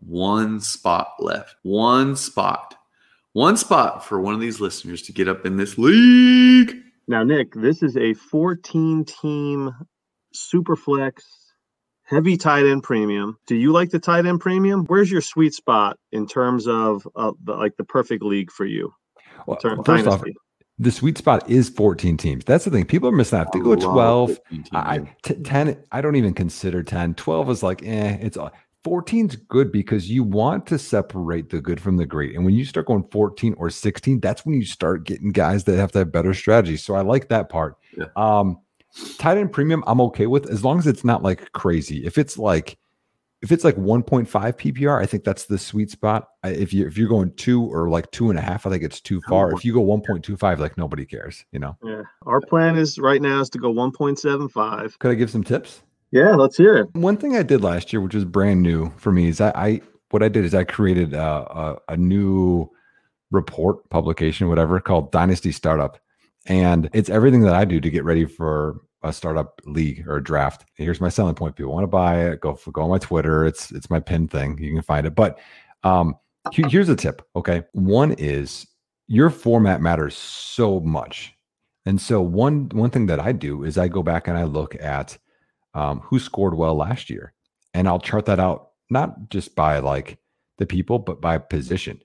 [0.04, 1.54] one spot left.
[1.62, 2.75] One spot.
[3.36, 6.74] One spot for one of these listeners to get up in this league.
[7.06, 9.74] Now, Nick, this is a 14 team
[10.32, 11.22] super flex
[12.04, 13.36] heavy tight end premium.
[13.46, 14.86] Do you like the tight end premium?
[14.86, 18.94] Where's your sweet spot in terms of uh, the, like the perfect league for you?
[19.46, 20.24] Well, Turn- first off,
[20.78, 22.42] the sweet spot is 14 teams.
[22.46, 22.86] That's the thing.
[22.86, 23.48] People are missing out.
[23.48, 27.12] If they go 12, 15 team, I, 10, I don't even consider 10.
[27.16, 28.38] 12 is like, eh, it's
[28.86, 32.36] 14's good because you want to separate the good from the great.
[32.36, 35.76] And when you start going 14 or 16, that's when you start getting guys that
[35.76, 36.84] have to have better strategies.
[36.84, 37.76] So I like that part.
[37.98, 38.06] Yeah.
[38.14, 38.58] Um,
[39.18, 42.06] tight end premium, I'm okay with as long as it's not like crazy.
[42.06, 42.78] If it's like,
[43.42, 46.28] if it's like 1.5 PPR, I think that's the sweet spot.
[46.42, 48.82] I- If you if you're going two or like two and a half, I think
[48.84, 49.52] it's too far.
[49.52, 51.76] If you go 1.25, like nobody cares, you know.
[51.84, 52.02] Yeah.
[52.24, 54.98] Our plan is right now is to go 1.75.
[54.98, 55.82] Could I give some tips?
[56.12, 56.94] Yeah, let's hear it.
[56.94, 59.80] One thing I did last year, which was brand new for me, is I, I
[60.10, 62.70] what I did is I created a, a, a new
[63.30, 65.98] report publication, whatever, called Dynasty Startup,
[66.46, 70.22] and it's everything that I do to get ready for a startup league or a
[70.22, 70.64] draft.
[70.74, 73.44] Here's my selling point: people want to buy it, go for, go on my Twitter.
[73.44, 74.58] It's it's my pin thing.
[74.58, 75.14] You can find it.
[75.14, 75.38] But
[75.82, 76.14] um,
[76.52, 77.22] here's a tip.
[77.34, 78.66] Okay, one is
[79.08, 81.34] your format matters so much,
[81.84, 84.76] and so one one thing that I do is I go back and I look
[84.80, 85.18] at
[85.76, 87.34] um, who scored well last year.
[87.74, 90.18] And I'll chart that out, not just by like
[90.56, 92.00] the people, but by position.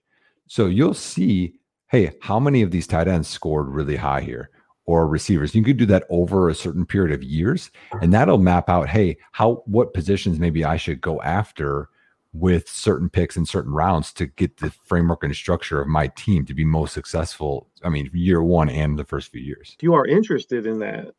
[0.48, 1.56] So you'll see,
[1.90, 4.50] hey, how many of these tight ends scored really high here
[4.86, 5.56] or receivers?
[5.56, 9.18] You could do that over a certain period of years, and that'll map out, hey,
[9.32, 11.88] how what positions maybe I should go after
[12.34, 16.46] with certain picks in certain rounds to get the framework and structure of my team
[16.46, 17.70] to be most successful.
[17.84, 19.76] I mean, year one and the first few years.
[19.78, 21.14] If you are interested in that,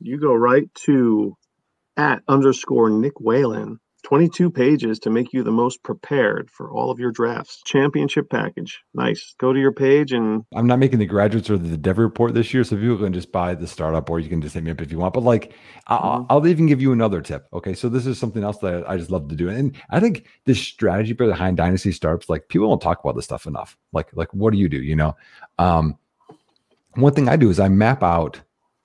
[0.00, 1.36] you go right to
[1.96, 7.00] at underscore Nick Whalen 22 pages to make you the most prepared for all of
[7.00, 7.60] your drafts.
[7.64, 8.80] Championship package.
[8.94, 9.34] Nice.
[9.40, 12.54] Go to your page and I'm not making the graduates or the dev report this
[12.54, 14.80] year, so people can just buy the startup or you can just hit me up
[14.80, 15.12] if you want.
[15.12, 15.54] But like,
[15.88, 16.26] I'll, Mhm.
[16.30, 17.48] I'll even give you another tip.
[17.52, 20.26] Okay, so this is something else that I just love to do, and I think
[20.44, 23.76] this strategy behind dynasty startups, like people don't talk about this stuff enough.
[23.92, 24.80] Like, like what do you do?
[24.80, 25.16] You know,
[25.58, 25.98] um,
[26.94, 28.40] one thing I do is I map out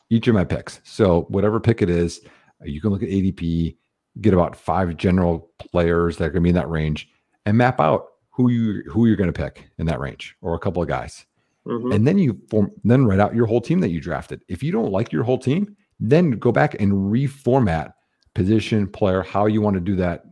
[0.10, 0.82] each of my picks.
[0.84, 2.22] So whatever pick it is,
[2.66, 3.76] you can look at ADP,
[4.22, 7.10] get about five general players that are going to be in that range,
[7.46, 10.60] and map out who you who you're going to pick in that range, or a
[10.60, 11.26] couple of guys
[11.68, 11.94] Mhm.
[11.94, 14.42] and then you form then write out your whole team that you drafted.
[14.48, 17.94] If you don't like your whole team, then go back and reformat
[18.34, 20.24] position, player, how you want to do that,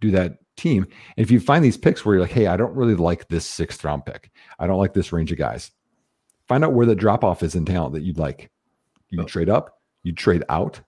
[0.00, 0.84] do that team.
[0.84, 3.44] And if you find these picks where you're like, hey, I don't really like this
[3.44, 5.70] sixth round pick, I don't like this range of guys.
[6.48, 8.50] Find out where the drop off is in talent that you'd like.
[9.10, 9.24] You Oh.
[9.26, 10.80] trade up, you trade out.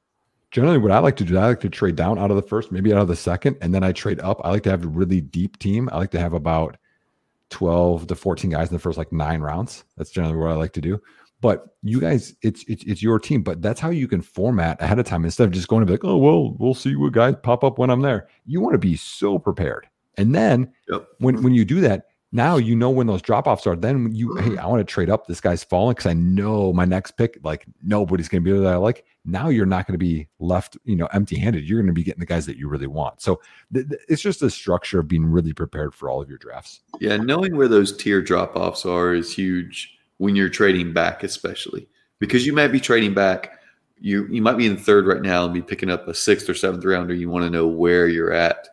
[0.52, 2.70] Generally, what I like to do, I like to trade down out of the first,
[2.72, 4.40] maybe out of the second, and then I trade up.
[4.44, 5.88] I like to have a really deep team.
[5.92, 6.76] I like to have about
[7.50, 9.84] 12 to 14 guys in the first like nine rounds.
[9.96, 11.00] That's generally what I like to do.
[11.40, 13.42] But you guys, it's it's it's your team.
[13.42, 15.92] But that's how you can format ahead of time instead of just going to be
[15.92, 18.28] like, oh well, we'll see what guys pop up when I'm there.
[18.46, 19.86] You want to be so prepared.
[20.16, 21.06] And then Yep.
[21.18, 23.76] when when you do that, now you know when those drop offs are.
[23.76, 24.58] Then you hey, mm-hmm.
[24.58, 25.26] I want to trade up.
[25.26, 28.72] This guy's falling because I know my next pick, like nobody's going to be that
[28.72, 29.04] I like.
[29.24, 31.68] Now you're not going to be left, you know, empty handed.
[31.68, 33.20] You're going to be getting the guys that you really want.
[33.20, 33.40] So
[33.72, 36.80] th- th- it's just a structure of being really prepared for all of your drafts.
[37.00, 41.88] Yeah, knowing where those tier drop offs are is huge when you're trading back, especially
[42.18, 43.52] because you might be trading back.
[43.98, 46.54] You you might be in third right now and be picking up a sixth or
[46.54, 47.14] seventh rounder.
[47.14, 48.68] You want to know where you're at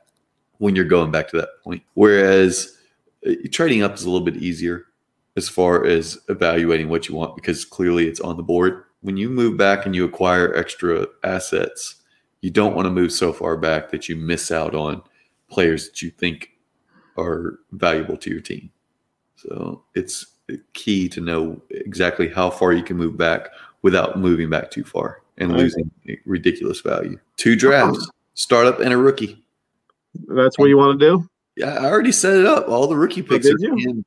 [0.57, 1.81] when you're going back to that point.
[1.93, 2.72] Whereas
[3.27, 4.85] Uh, trading up is a little bit easier
[5.35, 8.83] as far as evaluating what you want because clearly it's on the board.
[9.01, 11.95] When you move back and you acquire extra assets,
[12.41, 15.01] you don't want to move so far back that you miss out on
[15.49, 16.51] players that you think
[17.17, 18.69] are valuable to your team.
[19.35, 20.25] So it's
[20.73, 23.49] key to know exactly how far you can move back
[23.81, 25.89] without moving back too far and losing
[26.25, 27.19] ridiculous value.
[27.37, 28.11] Two drafts, uh-huh.
[28.33, 29.43] startup and a rookie.
[30.27, 31.29] that's what you want to do.
[31.55, 32.67] Yeah, I already set it up.
[32.67, 34.03] All the rookie picks Oh, are in.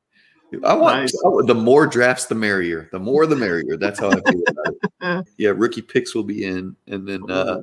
[0.63, 1.11] I want Nice.
[1.23, 2.89] Want- the more drafts, the merrier.
[2.91, 3.77] The more, the merrier.
[3.77, 5.27] That's how I feel about it.
[5.37, 7.33] Yeah, rookie picks will be in, and then Oh.
[7.33, 7.61] uh,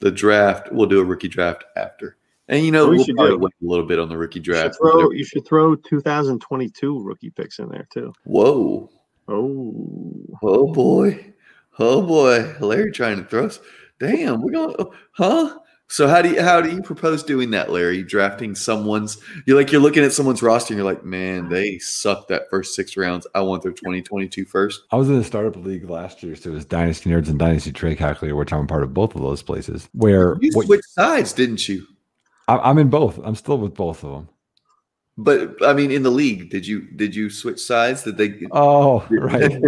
[0.00, 2.16] the draft we'll do a rookie draft after.
[2.48, 4.44] And you know We we'll should probably wait a little bit on the rookie You
[4.44, 4.76] should draft.
[4.80, 8.12] throw you should throw 2022 rookie picks in there too.
[8.24, 8.90] Whoa.
[9.28, 11.32] Oh, Oh boy.
[11.78, 12.54] Oh boy.
[12.60, 13.60] Larry trying to throw us.
[13.98, 15.58] Damn, we're gonna, huh?
[15.90, 18.04] So how do you how do you propose doing that, Larry?
[18.04, 22.28] Drafting someone's you're like you're looking at someone's roster and you're like, man, they sucked
[22.28, 23.26] that first six rounds.
[23.34, 24.82] I want their 2022 first.
[24.92, 27.72] I was in a startup league last year, so it was Dynasty Nerds and Dynasty
[27.72, 29.88] Trade Calculator, which I'm a part of both of those places.
[29.92, 31.84] Where You what, switched sides, didn't you?
[32.46, 33.18] I, I'm in both.
[33.24, 34.28] I'm still with both of them.
[35.22, 38.04] But I mean, in the league, did you did you switch sides?
[38.04, 38.46] Did they?
[38.52, 39.60] Oh, right.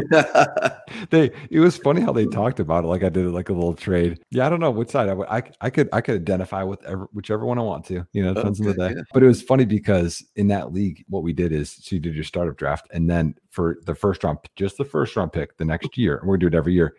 [1.10, 1.30] they.
[1.50, 2.86] It was funny how they talked about it.
[2.86, 4.18] Like I did it like a little trade.
[4.30, 5.28] Yeah, I don't know which side I would.
[5.28, 8.06] I, I could I could identify with ever, whichever one I want to.
[8.12, 8.94] You know, depends on the day.
[8.96, 9.02] yeah.
[9.12, 12.14] But it was funny because in that league, what we did is so you did
[12.14, 15.66] your startup draft, and then for the first round, just the first round pick, the
[15.66, 16.96] next year, and we do it every year.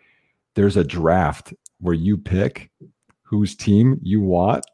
[0.54, 2.70] There's a draft where you pick
[3.22, 4.64] whose team you want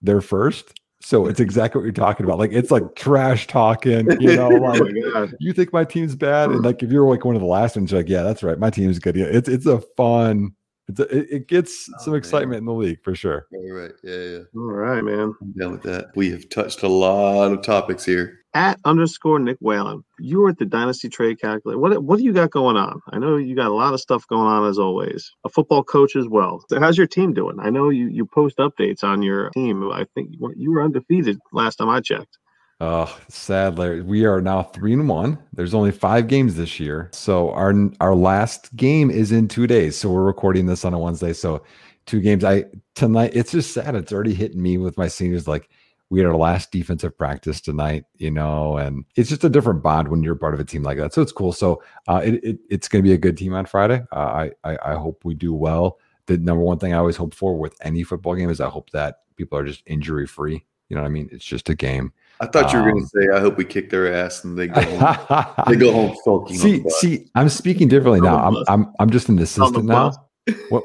[0.00, 0.80] their first.
[1.06, 2.40] So it's exactly what you're talking about.
[2.40, 4.82] Like it's like trash talking, you know, oh like
[5.12, 5.36] god!
[5.38, 7.92] you think my team's bad, and like if you're like one of the last ones,
[7.92, 9.14] you're like, yeah, that's right, my team's good.
[9.14, 10.55] Yeah, it's it's a fun.
[10.88, 12.18] It's a, it, it gets Oh, some man.
[12.18, 13.46] excitement in the league for sure.
[13.52, 14.38] All right, yeah, yeah.
[14.56, 15.34] All right, man.
[15.40, 16.06] I'm down with that.
[16.14, 18.38] We have touched a lot of topics here.
[18.54, 21.78] At underscore Nick Whalen, you were at the Dynasty Trade Calculator.
[21.78, 23.02] What what do you got going on?
[23.10, 25.30] I know you got a lot of stuff going on as always.
[25.44, 26.64] A football coach as well.
[26.70, 27.56] So how's your team doing?
[27.60, 29.82] I know you you post updates on your team.
[29.92, 32.38] I think you were undefeated last time I checked.
[32.80, 34.02] Oh, sad, Larry.
[34.02, 35.38] We are now three and one.
[35.54, 39.96] There's only five games this year, so our our last game is in two days.
[39.96, 41.32] So we're recording this on a Wednesday.
[41.32, 41.62] So
[42.04, 42.44] two games.
[42.44, 42.64] I
[42.94, 43.30] tonight.
[43.34, 43.94] It's just sad.
[43.94, 45.48] It's already hitting me with my seniors.
[45.48, 45.70] Like
[46.10, 50.08] we had our last defensive practice tonight, you know, and it's just a different bond
[50.08, 51.14] when you're part of a team like that.
[51.14, 51.52] So it's cool.
[51.52, 54.04] So uh, it, it it's going to be a good team on Friday.
[54.12, 55.98] Uh, I, I I hope we do well.
[56.26, 58.90] The number one thing I always hope for with any football game is I hope
[58.90, 60.62] that people are just injury free.
[60.90, 61.30] You know what I mean?
[61.32, 62.12] It's just a game.
[62.40, 64.58] I thought you were going Um, to say, "I hope we kick their ass and
[64.58, 66.56] they go home." they go home sulking.
[66.56, 68.36] see, see, I'm speaking differently now.
[68.38, 70.12] I'm I'm I'm just an assistant now.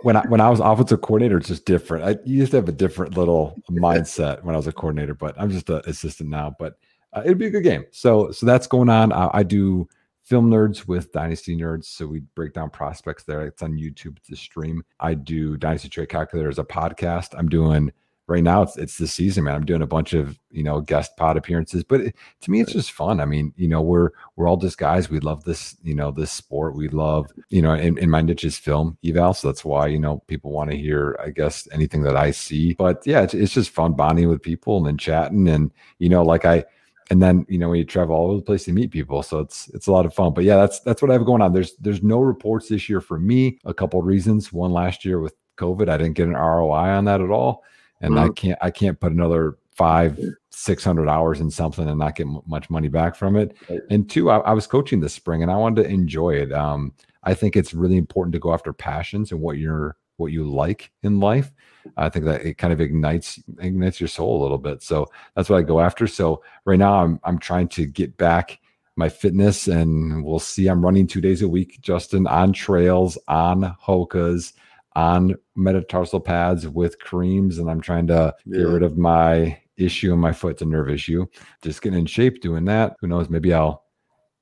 [0.01, 2.03] When I when I was offensive coordinator, it's just different.
[2.03, 5.39] I you used to have a different little mindset when I was a coordinator, but
[5.39, 6.55] I'm just an assistant now.
[6.57, 6.79] But
[7.13, 7.85] uh, it'd be a good game.
[7.91, 9.13] So so that's going on.
[9.13, 9.87] I, I do
[10.23, 11.85] film nerds with Dynasty Nerds.
[11.85, 13.45] So we break down prospects there.
[13.45, 14.17] It's on YouTube.
[14.17, 14.83] It's a stream.
[14.99, 17.35] I do Dynasty Trade Calculator as a podcast.
[17.37, 17.91] I'm doing
[18.27, 18.61] right now.
[18.61, 19.55] It's it's the season, man.
[19.55, 22.73] I'm doing a bunch of you know guest pod appearances, but it, to me, it's
[22.73, 23.19] just fun.
[23.19, 25.09] I mean, you know, we're we're all just guys.
[25.09, 26.75] We love this, you know, this sport.
[26.75, 29.99] We love, you know, in, in my niche is film eval, so that's why you
[29.99, 32.73] know people want to hear, I guess, anything that I see.
[32.73, 36.23] But yeah, it's, it's just fun bonding with people and then chatting, and you know,
[36.23, 36.65] like I
[37.11, 39.39] and then you know when you travel all over the place to meet people so
[39.39, 41.51] it's it's a lot of fun but yeah that's that's what i have going on
[41.51, 45.19] there's there's no reports this year for me a couple of reasons one last year
[45.19, 47.63] with covid i didn't get an roi on that at all
[48.01, 52.15] and i can't i can't put another five six hundred hours in something and not
[52.15, 53.55] get m- much money back from it.
[53.89, 56.51] And two I, I was coaching this spring and i wanted to enjoy it.
[56.51, 56.93] Um
[57.23, 60.91] i think it's really important to go after passions and what you're what you like
[61.03, 61.51] in life.
[61.97, 64.83] I think that it kind of ignites ignites your soul a little bit.
[64.83, 66.05] So that's what I go after.
[66.05, 68.59] So right now I'm I'm trying to get back
[68.97, 70.67] my fitness and we'll see.
[70.67, 74.53] I'm running two days a week, Justin, on trails, on hokas,
[74.95, 80.19] on metatarsal pads with creams, and I'm trying to get rid of my issue in
[80.19, 81.25] my foot, it's a nerve issue.
[81.63, 82.95] Just getting in shape doing that.
[82.99, 83.29] Who knows?
[83.29, 83.80] Maybe I'll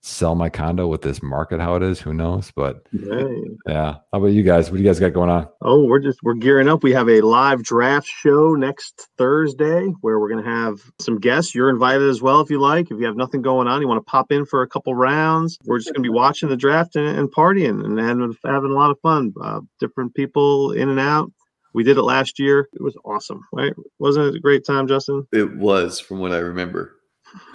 [0.01, 1.99] sell my condo with this market how it is.
[1.99, 2.51] Who knows?
[2.55, 3.41] But Hey.
[3.67, 3.95] yeah.
[4.11, 4.69] How about you guys?
[4.71, 5.47] What do you guys got going on?
[5.61, 6.83] Oh, we're just we're gearing up.
[6.83, 11.53] We have a live draft show next Thursday where we're going to have some guests.
[11.53, 12.91] You're invited as well if you like.
[12.91, 15.57] If you have nothing going on, you want to pop in for a couple rounds.
[15.65, 18.75] We're just going to be watching the draft and, and partying and having, having a
[18.75, 19.33] lot of fun.
[19.41, 21.31] Uh, different people in and out.
[21.73, 22.67] We did it last year.
[22.73, 23.73] It was awesome, right?
[23.99, 25.27] Wasn't it a great time, Justin?
[25.31, 26.95] It was, from what I remember.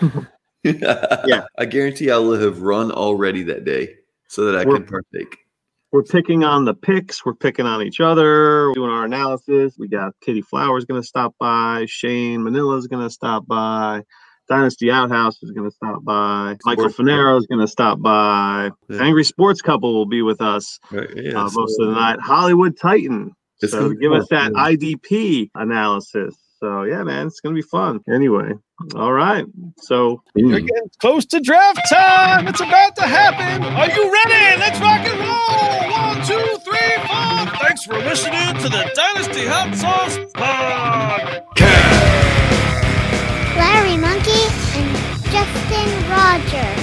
[0.64, 3.94] yeah, I guarantee I will have run already that day
[4.28, 5.38] so that I We're- can partake.
[5.92, 7.24] We're picking on the picks.
[7.24, 9.76] We're picking on each other, doing our analysis.
[9.78, 11.84] We got Kitty Flowers going to stop by.
[11.88, 14.02] Shane Manila is going to stop by.
[14.48, 16.56] Dynasty Outhouse is going to stop by.
[16.64, 18.70] Michael Finero is going to stop by.
[18.88, 19.02] Yeah.
[19.02, 22.18] Angry Sports Couple will be with us Right, yeah, uh, so- most of the night.
[22.20, 23.32] Hollywood Titan.
[23.60, 26.34] So give us that IDP analysis.
[26.64, 28.00] So yeah, man, it's going to be fun.
[28.10, 28.54] Anyway,
[28.94, 29.44] all right.
[29.76, 30.48] So hmm.
[30.48, 32.48] You're getting close to draft time.
[32.48, 33.62] It's about to happen.
[33.62, 34.58] Are you ready?
[34.58, 35.92] Let's rock and roll.
[35.92, 37.60] One, two, three, four.
[37.60, 41.44] Thanks for listening to the Dynasty Hot Sauce Podcast.
[43.60, 44.48] Larry Monkey
[44.80, 44.88] and
[45.28, 46.80] Justin Rogers.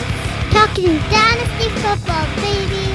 [0.54, 2.91] Talking Dynasty Football, baby.